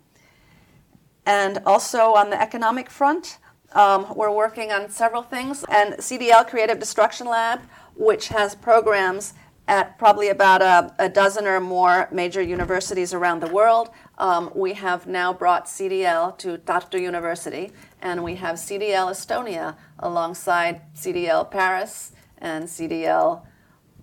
[1.26, 3.38] And also on the economic front,
[3.74, 5.64] um, we're working on several things.
[5.70, 7.62] And CDL Creative Destruction Lab,
[7.96, 9.34] which has programs
[9.68, 13.90] at probably about a, a, dozen or more major universities around the world.
[14.18, 17.72] Um, we have now brought CDL to Tartu University,
[18.04, 23.44] and we have CDL Estonia alongside CDL Paris and CDL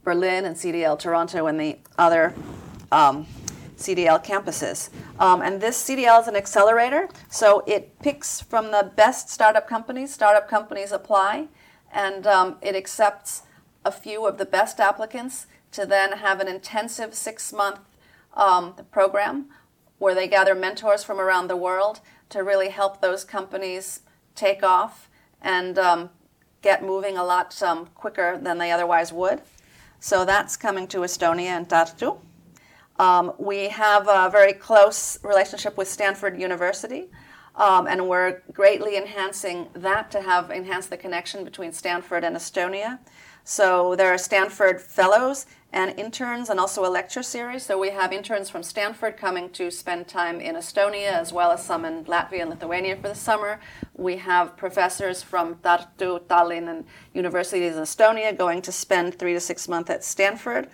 [0.02, 2.34] Berlin and CDL Toronto and the other
[2.90, 3.26] um,
[3.76, 4.88] CDL campuses.
[5.18, 10.12] Um, and this CDL is an accelerator, so it picks from the best startup companies.
[10.12, 11.48] Startup companies apply,
[11.92, 13.42] and um, it accepts
[13.84, 17.80] a few of the best applicants to then have an intensive six month
[18.34, 19.46] um, program
[19.98, 24.00] where they gather mentors from around the world to really help those companies
[24.34, 25.08] take off
[25.42, 26.10] and um,
[26.62, 29.42] get moving a lot um, quicker than they otherwise would.
[30.00, 32.18] So that's coming to Estonia and Tartu.
[32.98, 37.08] Um, we have a very close relationship with Stanford University.
[37.56, 42.98] Um, and we're greatly enhancing that to have enhanced the connection between Stanford and Estonia.
[43.44, 47.64] So there are Stanford fellows and interns and also a lecture series.
[47.64, 51.64] So we have interns from Stanford coming to spend time in Estonia as well as
[51.64, 53.60] some in Latvia and Lithuania for the summer.
[53.94, 59.40] We have professors from Tartu, Tallinn, and universities in Estonia going to spend three to
[59.40, 60.68] six months at Stanford.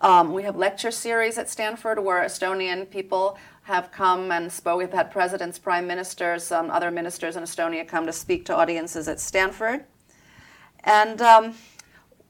[0.00, 4.78] Um, we have lecture series at Stanford where Estonian people have come and spoke.
[4.78, 9.06] We've had presidents, prime ministers, um, other ministers in Estonia come to speak to audiences
[9.06, 9.84] at Stanford.
[10.82, 11.54] And um,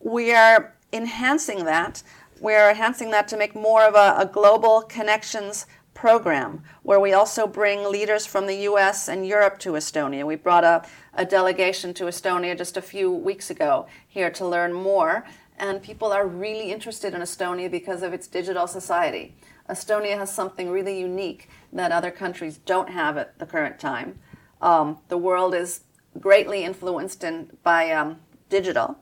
[0.01, 2.03] we are enhancing that.
[2.41, 7.47] We're enhancing that to make more of a, a global connections program where we also
[7.47, 10.25] bring leaders from the US and Europe to Estonia.
[10.25, 14.73] We brought a, a delegation to Estonia just a few weeks ago here to learn
[14.73, 15.27] more,
[15.59, 19.35] and people are really interested in Estonia because of its digital society.
[19.69, 24.19] Estonia has something really unique that other countries don't have at the current time.
[24.63, 25.83] Um, the world is
[26.19, 28.17] greatly influenced in, by um,
[28.49, 28.99] digital,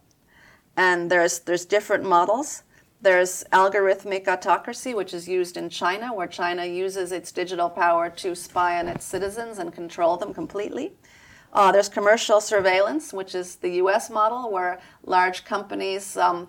[0.79, 2.63] and there's there's different models.
[3.03, 8.35] There's algorithmic autocracy, which is used in China, where China uses its digital power to
[8.35, 10.93] spy on its citizens and control them completely.
[11.53, 16.47] Uh, there's commercial surveillance, which is the US model, where large companies um,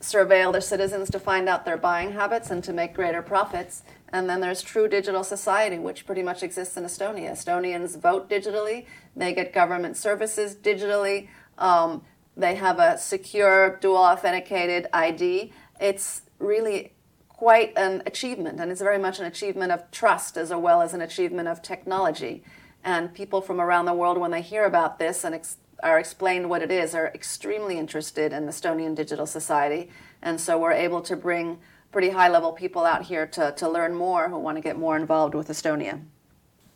[0.00, 3.82] surveil their citizens to find out their buying habits and to make greater profits.
[4.12, 7.30] And then there's true digital society, which pretty much exists in Estonia.
[7.32, 11.28] Estonians vote digitally, they get government services digitally.
[11.58, 12.02] Um,
[12.36, 15.52] they have a secure dual authenticated ID.
[15.80, 16.92] It's really
[17.28, 21.00] quite an achievement, and it's very much an achievement of trust as well as an
[21.00, 22.42] achievement of technology.
[22.84, 26.48] And people from around the world, when they hear about this and ex- are explained
[26.48, 29.90] what it is, are extremely interested in the Estonian digital society.
[30.22, 31.58] And so we're able to bring
[31.90, 34.96] pretty high level people out here to, to learn more who want to get more
[34.96, 36.00] involved with Estonia.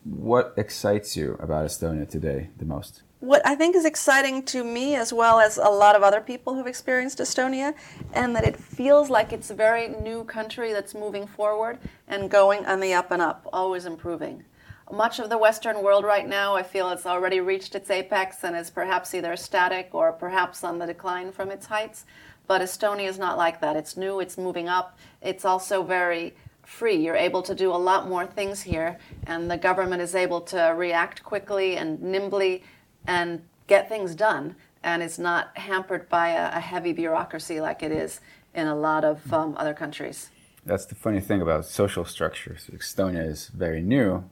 [0.05, 3.03] What excites you about Estonia today the most?
[3.21, 6.55] What I think is exciting to me, as well as a lot of other people
[6.55, 7.75] who've experienced Estonia,
[8.13, 12.67] and that it feels like it's a very new country that's moving forward and going
[12.67, 14.45] on the up and up, always improving.
[14.93, 18.55] Much of the Western world right now, I feel it's already reached its apex and
[18.55, 22.05] is perhaps either static or perhaps on the decline from its heights.
[22.47, 23.77] But Estonia is not like that.
[23.77, 26.97] It's new, it's moving up, it's also very free.
[26.97, 30.75] You're able to do a lot more things here, and the government is able to
[30.77, 32.63] react quickly and nimbly
[33.07, 37.91] and get things done and it's not hampered by a, a heavy bureaucracy like it
[37.91, 38.21] is
[38.55, 40.31] in a lot of um, other countries.
[40.65, 42.71] That's the funny thing about social structures.
[42.73, 44.25] Estonia is very new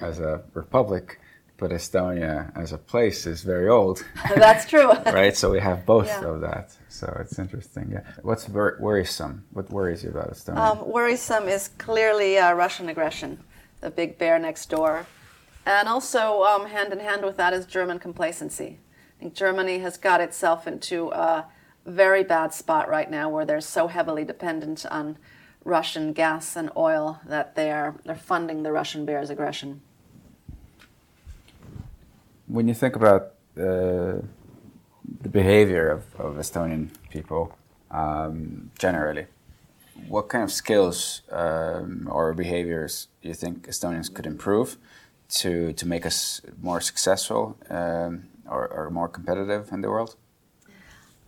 [0.00, 1.20] as a republic,
[1.58, 4.04] but Estonia as a place is very old.
[4.34, 4.90] That's true.
[5.06, 5.36] right?
[5.36, 6.24] So we have both yeah.
[6.24, 6.74] of that.
[6.88, 7.90] So it's interesting.
[7.92, 8.02] Yeah.
[8.22, 9.44] What's wor- worrisome?
[9.52, 10.58] What worries you about Estonia?
[10.58, 13.38] Um, worrisome is clearly uh, Russian aggression,
[13.82, 15.06] the big bear next door.
[15.66, 18.78] And also, um, hand in hand with that is German complacency.
[19.18, 21.46] I think Germany has got itself into a
[21.84, 25.18] very bad spot right now where they're so heavily dependent on
[25.64, 29.82] Russian gas and oil that they are they're funding the Russian bear's aggression.
[32.46, 34.22] When you think about uh,
[35.20, 37.56] the behavior of, of Estonian people
[37.90, 39.26] um, generally,
[40.08, 44.78] what kind of skills um, or behaviors do you think Estonians could improve
[45.30, 50.16] to to make us more successful um, or, or, more competitive in the world?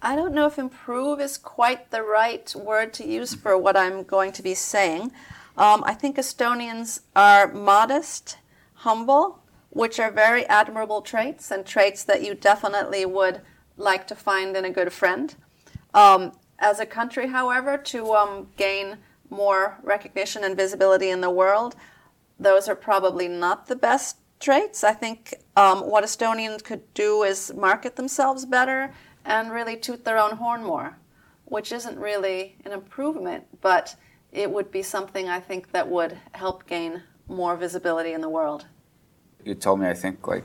[0.01, 4.03] I don't know if improve is quite the right word to use for what I'm
[4.03, 5.13] going to be saying.
[5.57, 8.39] Um, I think Estonians are modest,
[8.75, 13.41] humble, which are very admirable traits and traits that you definitely would
[13.77, 15.35] like to find in a good friend.
[15.95, 18.99] Um, as a country, however, to um, gain
[19.31, 21.75] more recognition and visibility in the world,
[22.39, 24.85] those are probably not the best traits.
[24.85, 28.93] I think um, what Estonians could do is market themselves better
[29.25, 30.99] and really toot their own horn more,
[31.45, 33.95] which isn't really an improvement, but
[34.33, 38.67] it would be something I think that would help gain more visibility in the world.
[39.45, 40.45] You told me, I think, like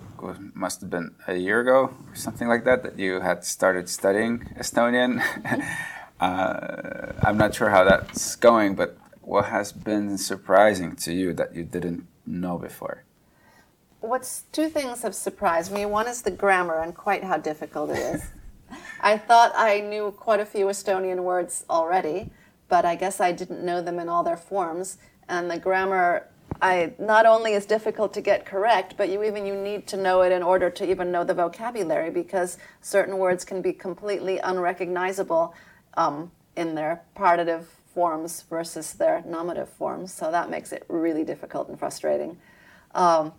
[0.56, 4.40] must have been a year ago or something like that, that you had started studying
[4.58, 5.22] Estonian.
[6.20, 8.98] uh, I'm not sure how that's going, but
[9.28, 13.04] what has been surprising to you that you didn't know before?
[14.00, 15.86] What's two things have surprised me.
[15.86, 18.24] One is the grammar and quite how difficult it is.
[19.02, 22.30] I thought I knew quite a few Estonian words already,
[22.70, 24.98] but I guess I didn't know them in all their forms.
[25.28, 26.30] And the grammar,
[26.62, 30.22] I not only is difficult to get correct, but you even you need to know
[30.22, 35.54] it in order to even know the vocabulary because certain words can be completely unrecognizable
[35.98, 40.14] um, in their partitive forms versus their nominative forms.
[40.14, 42.38] So that makes it really difficult and frustrating.
[42.94, 43.34] Um,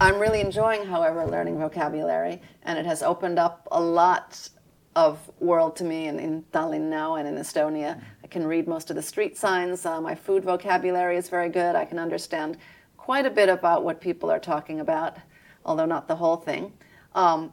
[0.00, 4.48] I'm really enjoying, however, learning vocabulary, and it has opened up a lot
[4.96, 8.02] of world to me in, in Tallinn now and in Estonia.
[8.24, 9.84] I can read most of the street signs.
[9.84, 11.76] Uh, my food vocabulary is very good.
[11.76, 12.56] I can understand
[12.96, 15.18] quite a bit about what people are talking about,
[15.66, 16.72] although not the whole thing.
[17.14, 17.52] Um,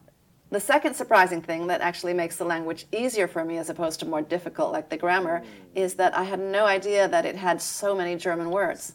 [0.51, 4.05] the second surprising thing that actually makes the language easier for me as opposed to
[4.05, 5.43] more difficult, like the grammar,
[5.75, 8.93] is that I had no idea that it had so many German words.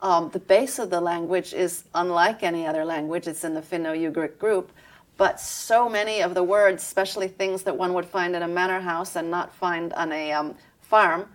[0.00, 3.94] Um, the base of the language is unlike any other language, it's in the Finno
[3.94, 4.72] Ugric group,
[5.16, 8.80] but so many of the words, especially things that one would find in a manor
[8.80, 11.28] house and not find on a um, farm,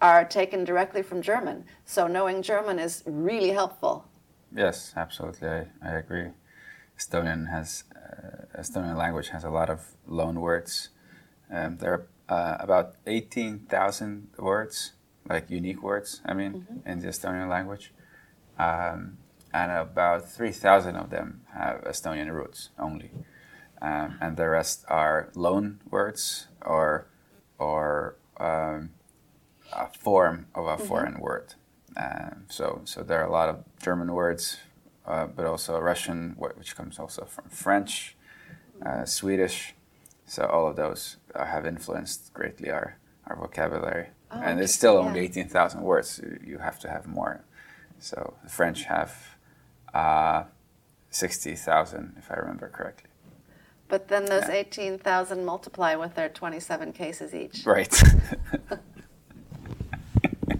[0.00, 1.64] are taken directly from German.
[1.84, 4.04] So knowing German is really helpful.
[4.54, 5.48] Yes, absolutely.
[5.48, 6.28] I, I agree.
[6.98, 7.84] Estonian has
[8.58, 10.90] Estonian language has a lot of loan words.
[11.50, 14.92] Um, there are uh, about eighteen thousand words,
[15.28, 16.20] like unique words.
[16.24, 16.88] I mean, mm-hmm.
[16.88, 17.92] in the Estonian language,
[18.58, 19.18] um,
[19.52, 23.10] and about 3,000 of them have Estonian roots only.
[23.80, 27.06] Um, and the rest are loan words or,
[27.58, 28.90] or um,
[29.72, 30.86] a form of a mm-hmm.
[30.86, 31.54] foreign word.
[31.96, 34.58] Um, so, so there are a lot of German words,
[35.08, 38.16] uh, but also Russian, which comes also from French,
[38.84, 39.74] uh, Swedish.
[40.26, 44.08] So all of those uh, have influenced greatly our, our vocabulary.
[44.30, 46.20] Oh, and it's still only 18,000 words.
[46.46, 47.42] You have to have more
[47.98, 49.36] so the French have
[49.92, 50.44] uh,
[51.10, 53.10] 60,000, if I remember correctly.
[53.88, 54.54] But then those yeah.
[54.54, 57.64] 18,000 multiply with their 27 cases each.
[57.66, 57.92] Right.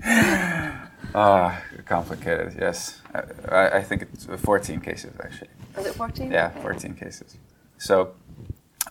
[1.15, 3.01] Ah, complicated, yes.
[3.51, 5.51] I, I, think it's 14 cases, actually.
[5.77, 6.31] Was it 14?
[6.31, 6.63] Yeah, okay.
[6.63, 7.37] 14 cases.
[7.79, 8.15] So,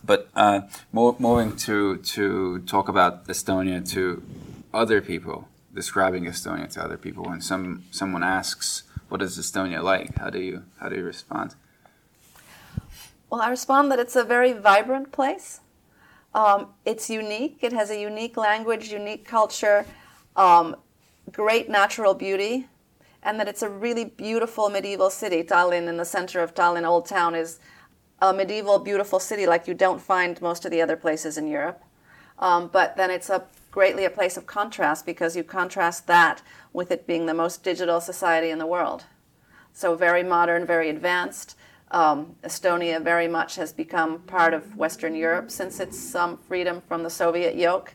[0.04, 4.24] but uh, mo- moving to, to talk about Estonia to
[4.74, 7.24] other people describing Estonia to other people.
[7.32, 11.56] When some someone asks, "What is Estonia like?" How do you how do you respond?
[13.30, 15.48] Well, I respond that it's a very vibrant place.
[16.34, 16.60] Um,
[16.92, 17.58] it's unique.
[17.62, 19.86] It has a unique language, unique culture,
[20.36, 20.76] um,
[21.32, 22.68] great natural beauty,
[23.24, 25.44] and that it's a really beautiful medieval city.
[25.44, 27.60] Tallinn, in the center of Tallinn, Old Town, is
[28.22, 31.84] a medieval, beautiful city like you don't find most of the other places in Europe.
[32.40, 36.42] Um, but then it's a greatly a place of contrast because you contrast that
[36.74, 39.06] with it being the most digital society in the world.
[39.74, 41.56] So, very modern, very advanced.
[41.92, 47.04] Um, Estonia very much has become part of Western Europe since its um, freedom from
[47.04, 47.94] the Soviet yoke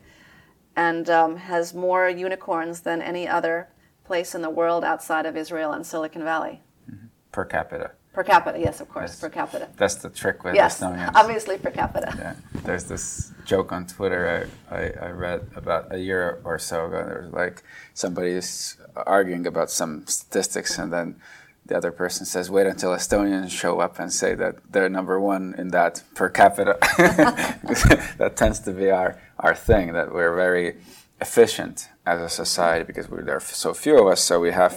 [0.77, 3.69] and um, has more unicorns than any other
[4.05, 6.61] place in the world outside of Israel and Silicon Valley.
[6.91, 7.07] Mm-hmm.
[7.31, 7.93] Per capita.
[8.13, 9.21] Per capita, yes, of course, yes.
[9.21, 9.69] per capita.
[9.79, 11.13] That's the trick with yes, Estonians.
[11.15, 12.13] obviously per capita.
[12.19, 12.35] Yeah.
[12.63, 17.05] There's this joke on Twitter I, I, I, read about a year or so ago.
[17.05, 17.63] There was like
[17.95, 21.17] somebody is arguing about some statistics, and then
[21.65, 25.55] the other person says, "Wait until Estonians show up and say that they're number one
[25.57, 26.77] in that per capita."
[28.19, 29.95] that tends to be our our thing.
[29.95, 30.77] That we're very
[31.23, 34.21] efficient as a society because we, there are so few of us.
[34.29, 34.75] So we have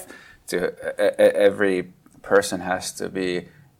[0.52, 0.58] to
[1.20, 1.78] every
[2.22, 3.32] person has to be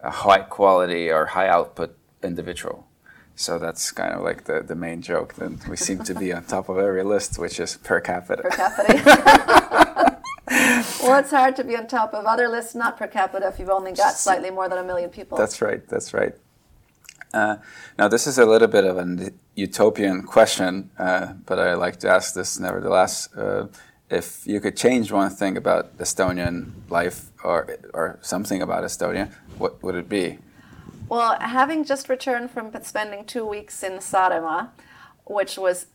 [0.02, 2.78] a high quality or high output individual.
[3.36, 5.36] So that's kind of like the, the main joke.
[5.36, 8.44] Then we seem to be on top of every list, which is per capita.
[8.44, 10.22] Per capita.
[11.04, 13.70] well, it's hard to be on top of other lists, not per capita, if you've
[13.70, 15.38] only got slightly more than a million people.
[15.38, 15.86] That's right.
[15.90, 16.34] That's right.
[17.34, 17.58] Uh,
[17.98, 22.10] now, this is a little bit of an utopian question, uh, but I like to
[22.10, 23.34] ask this nevertheless.
[23.36, 23.68] Uh,
[24.10, 29.82] if you could change one thing about Estonian life or, or something about Estonia, what
[29.84, 30.38] would it be?
[31.10, 34.70] Well, having just returned from spending two weeks in Saaremaa,
[35.26, 35.88] which was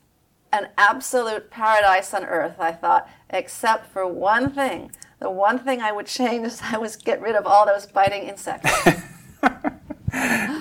[0.53, 4.91] an absolute paradise on earth, I thought, except for one thing.
[5.21, 8.25] The one thing I would change is I was get rid of all those biting
[8.25, 8.71] insects.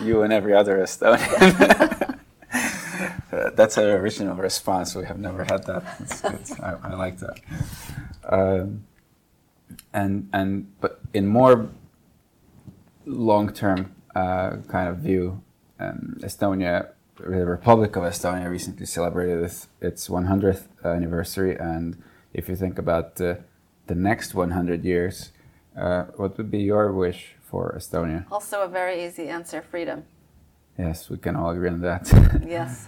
[0.03, 2.19] you and every other Estonian.
[3.31, 4.95] uh, that's an original response.
[4.95, 5.83] We have never had that.
[5.99, 6.59] That's good.
[6.61, 7.39] I, I like that.
[8.23, 8.85] Um,
[9.93, 11.69] and and but in more
[13.05, 15.41] long term uh, kind of view,
[15.79, 21.55] um, Estonia, the Republic of Estonia, recently celebrated its, its 100th anniversary.
[21.55, 22.01] And
[22.33, 23.35] if you think about uh,
[23.87, 25.31] the next 100 years,
[25.77, 28.25] uh, what would be your wish for Estonia?
[28.31, 30.05] Also, a very easy answer freedom.
[30.77, 32.11] Yes, we can all agree on that.
[32.47, 32.87] yes.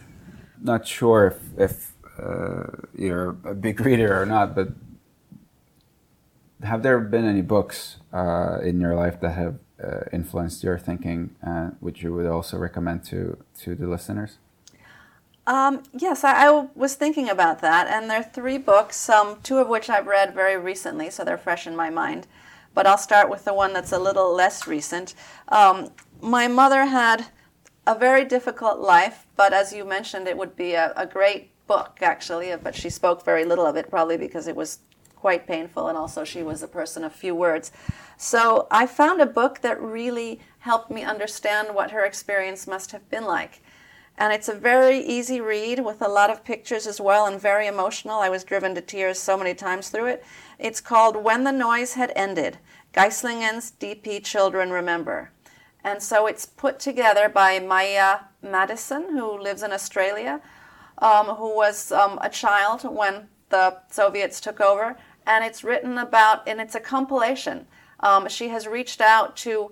[0.61, 4.69] Not sure if, if uh, you're a big reader or not, but
[6.63, 11.35] have there been any books uh, in your life that have uh, influenced your thinking,
[11.45, 14.37] uh, which you would also recommend to, to the listeners?
[15.47, 19.57] Um, yes, I, I, was thinking about that, and there are three books, um, two
[19.57, 22.27] of which I've read very recently, so they're fresh in my mind.
[22.73, 25.13] But I'll start with the one that's a little less recent.
[25.49, 25.91] Um,
[26.21, 27.27] my mother had
[27.85, 31.99] a very difficult life, but as you mentioned, it would be a, a great book,
[32.01, 34.79] actually, but she spoke very little of it, probably because it was
[35.15, 37.71] quite painful, and also she was a person of few words.
[38.17, 43.09] So I found a book that really helped me understand what her experience must have
[43.09, 43.61] been like.
[44.21, 47.65] And it's a very easy read with a lot of pictures as well and very
[47.65, 48.19] emotional.
[48.19, 50.23] I was driven to tears so many times through it.
[50.59, 52.59] It's called When the Noise Had Ended
[52.93, 55.31] Geislingen's DP Children Remember.
[55.83, 60.39] And so it's put together by Maya Madison, who lives in Australia,
[60.99, 64.97] um, who was um, a child when the Soviets took over.
[65.25, 67.65] And it's written about, and it's a compilation.
[68.01, 69.71] Um, she has reached out to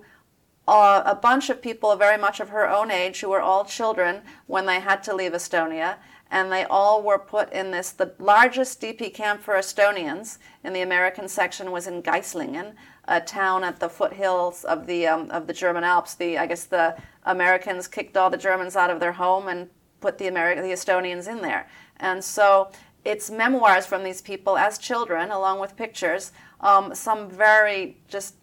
[0.70, 4.22] uh, a bunch of people very much of her own age who were all children
[4.46, 5.96] when they had to leave Estonia.
[6.30, 7.90] And they all were put in this.
[7.90, 12.74] The largest DP camp for Estonians in the American section was in Geislingen,
[13.08, 16.14] a town at the foothills of the um, of the German Alps.
[16.14, 19.68] The I guess the Americans kicked all the Germans out of their home and
[20.00, 21.68] put the Ameri- the Estonians in there.
[21.96, 22.70] And so
[23.04, 26.30] it's memoirs from these people as children, along with pictures.
[26.60, 28.36] Um, some very just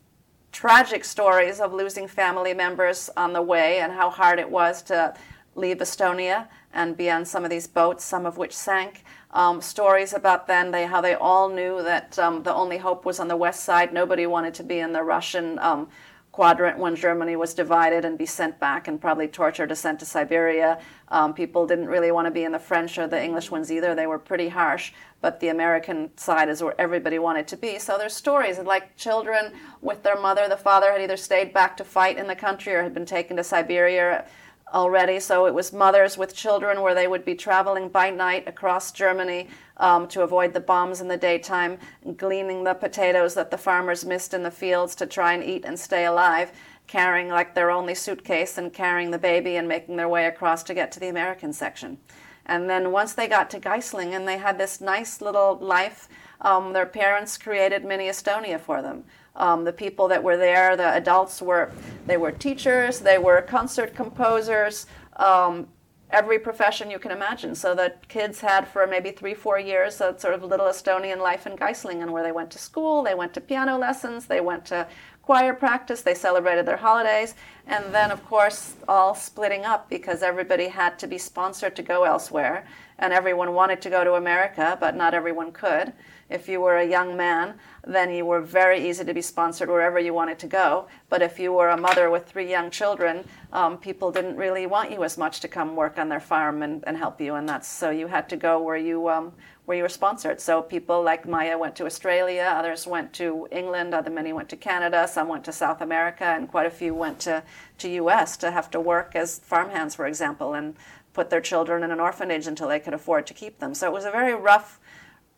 [0.52, 5.14] tragic stories of losing family members on the way and how hard it was to
[5.56, 9.04] leave Estonia and be on some of these boats, some of which sank.
[9.32, 13.20] Um, stories about then they how they all knew that um, the only hope was
[13.20, 13.94] on the west side.
[13.94, 15.90] Nobody wanted to be in the Russian um,
[16.38, 20.06] quadrant when Germany was divided and be sent back and probably tortured or sent to
[20.06, 20.80] Siberia.
[21.08, 23.96] Um, people didn't really want to be in the French or the English ones either.
[23.96, 24.94] They were pretty harsh.
[25.20, 27.80] But the American side is where everybody wanted to be.
[27.80, 30.48] So there's stories like children with their mother.
[30.48, 33.36] The father had either stayed back to fight in the country or had been taken
[33.38, 34.28] to Siberia
[34.74, 35.20] already.
[35.20, 39.48] So it was mothers with children where they would be traveling by night across Germany
[39.78, 41.78] um, to avoid the bombs in the daytime,
[42.18, 45.80] gleaning the potatoes that the farmers missed in the fields to try and eat and
[45.80, 46.52] stay alive,
[46.88, 50.74] carrying like their only suitcase and carrying the baby and making their way across to
[50.74, 51.98] get to the American section.
[52.46, 56.08] And then once they got to Geislingen, they had this nice little life.
[56.40, 59.04] Um, their parents created Mini Estonia for them.
[59.38, 61.72] Um, the people that were there, the adults were,
[62.06, 65.68] they were teachers, they were concert composers, um,
[66.10, 67.54] every profession you can imagine.
[67.54, 71.46] So the kids had for maybe three, four years a sort of little Estonian life
[71.46, 74.88] in Geislingen where they went to school, they went to piano lessons, they went to
[75.22, 77.36] choir practice, they celebrated their holidays,
[77.68, 82.06] and then, of course, all splitting up because everybody had to be sponsored to go
[82.06, 82.66] elsewhere,
[83.00, 85.92] and everyone wanted to go to America, but not everyone could.
[86.30, 87.56] If you were a young man,
[87.86, 90.88] then you were very easy to be sponsored wherever you wanted to go.
[91.10, 94.92] But if you were a mother with three young children, um, people didn't really want
[94.92, 97.36] you as much to come work on their farm and, and help you.
[97.36, 99.32] And that's so you had to go where you um,
[99.66, 100.40] where you were sponsored.
[100.40, 104.56] So people like Maya went to Australia, others went to England, other many went to
[104.56, 107.44] Canada, some went to South America, and quite a few went to
[107.80, 108.36] to U.S.
[108.38, 110.76] to have to work as farmhands, for example, and
[111.14, 113.74] put their children in an orphanage until they could afford to keep them.
[113.74, 114.80] So it was a very rough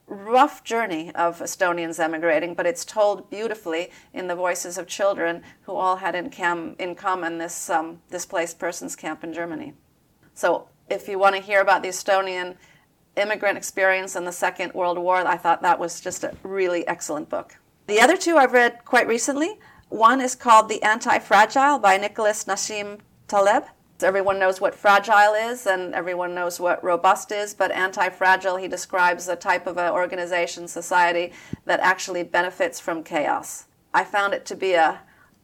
[0.10, 5.74] rough journey of Estonians emigrating, but it's told beautifully in the voices of children who
[5.74, 9.74] all had in, cam- in common this um, displaced persons camp in Germany.
[10.34, 12.55] So, if you want to hear about the Estonian
[13.16, 17.30] immigrant experience in the Second World War, I thought that was just a really excellent
[17.30, 17.57] book.
[17.88, 19.60] The other two I've read quite recently.
[19.89, 23.66] One is called The Anti Fragile by Nicholas Nassim Taleb.
[24.02, 28.68] Everyone knows what fragile is and everyone knows what robust is, but anti fragile, he
[28.68, 31.34] describes a type of an organization, society
[31.66, 33.66] that actually benefits from chaos.
[33.93, 35.02] I found it to be a,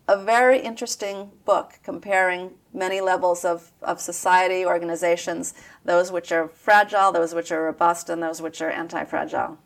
[0.08, 5.53] a very interesting book comparing many levels of, of society, organizations,
[5.84, 9.58] those which are fragile, those which are robust, and those which are anti fragile.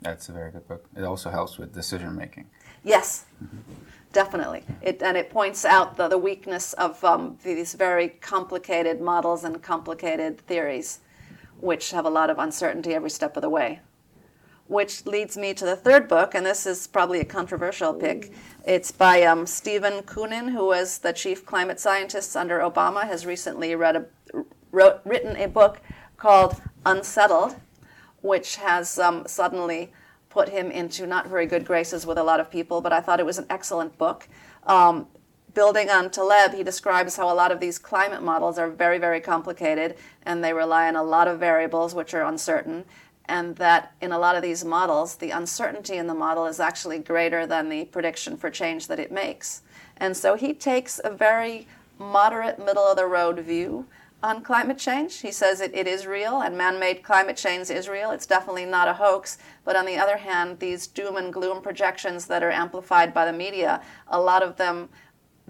[0.00, 0.86] That's a very good book.
[0.96, 2.46] It also helps with decision making.
[2.84, 3.26] Yes.
[3.42, 3.84] Mm-hmm
[4.14, 4.62] definitely.
[4.80, 9.62] It, and it points out the, the weakness of um, these very complicated models and
[9.62, 11.00] complicated theories,
[11.60, 13.80] which have a lot of uncertainty every step of the way.
[14.66, 18.32] Which leads me to the third book, and this is probably a controversial pick.
[18.66, 23.74] It's by um, Stephen Koonin, who was the chief climate scientist under Obama, has recently
[23.74, 24.06] read a,
[24.72, 25.82] wrote, written a book
[26.16, 27.56] called Unsettled,
[28.22, 29.92] which has um, suddenly
[30.34, 33.20] put him into not very good graces with a lot of people, but I thought
[33.20, 34.28] it was an excellent book.
[34.66, 35.06] Um,
[35.54, 39.20] building on Taleb, he describes how a lot of these climate models are very, very
[39.20, 42.84] complicated and they rely on a lot of variables which are uncertain.
[43.26, 46.98] And that in a lot of these models, the uncertainty in the model is actually
[46.98, 49.62] greater than the prediction for change that it makes.
[49.96, 53.86] And so he takes a very moderate, middle of the road view
[54.24, 55.20] on climate change.
[55.20, 58.10] He says it, it is real and man made climate change is real.
[58.10, 59.36] It's definitely not a hoax.
[59.66, 63.34] But on the other hand, these doom and gloom projections that are amplified by the
[63.34, 64.88] media, a lot of them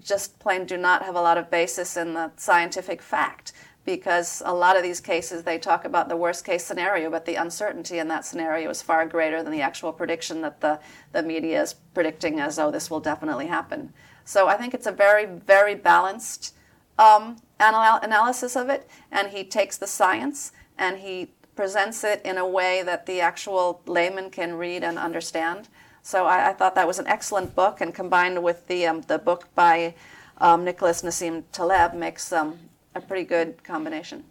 [0.03, 3.53] just plain do not have a lot of basis in the scientific fact
[3.85, 7.35] because a lot of these cases they talk about the worst case scenario, but the
[7.35, 10.77] uncertainty in that scenario is far greater than the actual prediction that the,
[11.13, 13.93] the media is predicting as, oh, this will definitely happen.
[14.25, 16.55] So I think it's a very, very balanced
[16.99, 22.37] um, anal- analysis of it, and he takes the science and he presents it in
[22.37, 25.69] a way that the actual layman can read and understand.
[26.01, 29.17] So I, I thought that was an excellent book, and combined with the um, the
[29.17, 29.95] book by
[30.37, 32.59] um, Nicholas Nassim Taleb makes um,
[32.93, 34.25] a pretty good combination.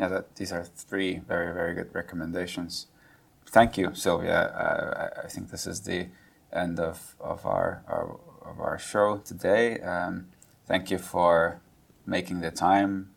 [0.00, 2.86] Yeah, that, these are three very very good recommendations.
[3.50, 4.40] Thank you, Sylvia.
[4.40, 6.08] Uh, I, think this is the
[6.52, 9.80] end of, of our, our of our show today.
[9.80, 10.26] Um,
[10.68, 11.60] thank you for
[12.06, 13.10] making the time.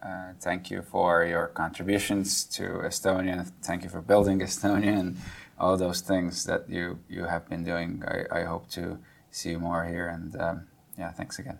[0.00, 3.50] Uh, thank you for your contributions to Estonia.
[3.62, 5.16] Thank you for building Estonia and
[5.58, 8.04] all those things that you, you have been doing.
[8.06, 8.98] I, I hope to
[9.30, 10.08] see you more here.
[10.08, 11.58] And um, yeah, thanks again.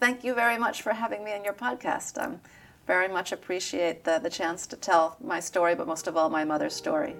[0.00, 2.18] Thank you very much for having me on your podcast.
[2.18, 2.36] I
[2.86, 6.44] very much appreciate the, the chance to tell my story, but most of all, my
[6.44, 7.14] mother's story.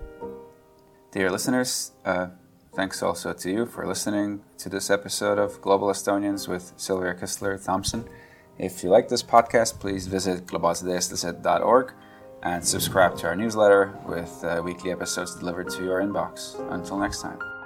[1.13, 2.29] Dear listeners, uh,
[2.75, 7.63] Thanks also to you for listening to this episode of Global Estonians with Sylvia Kistler
[7.63, 8.09] Thompson.
[8.59, 11.93] If you like this podcast, please visit globalsedestlased.org
[12.43, 16.55] and subscribe to our newsletter with uh, weekly episodes delivered to your inbox.
[16.73, 17.58] Until next time.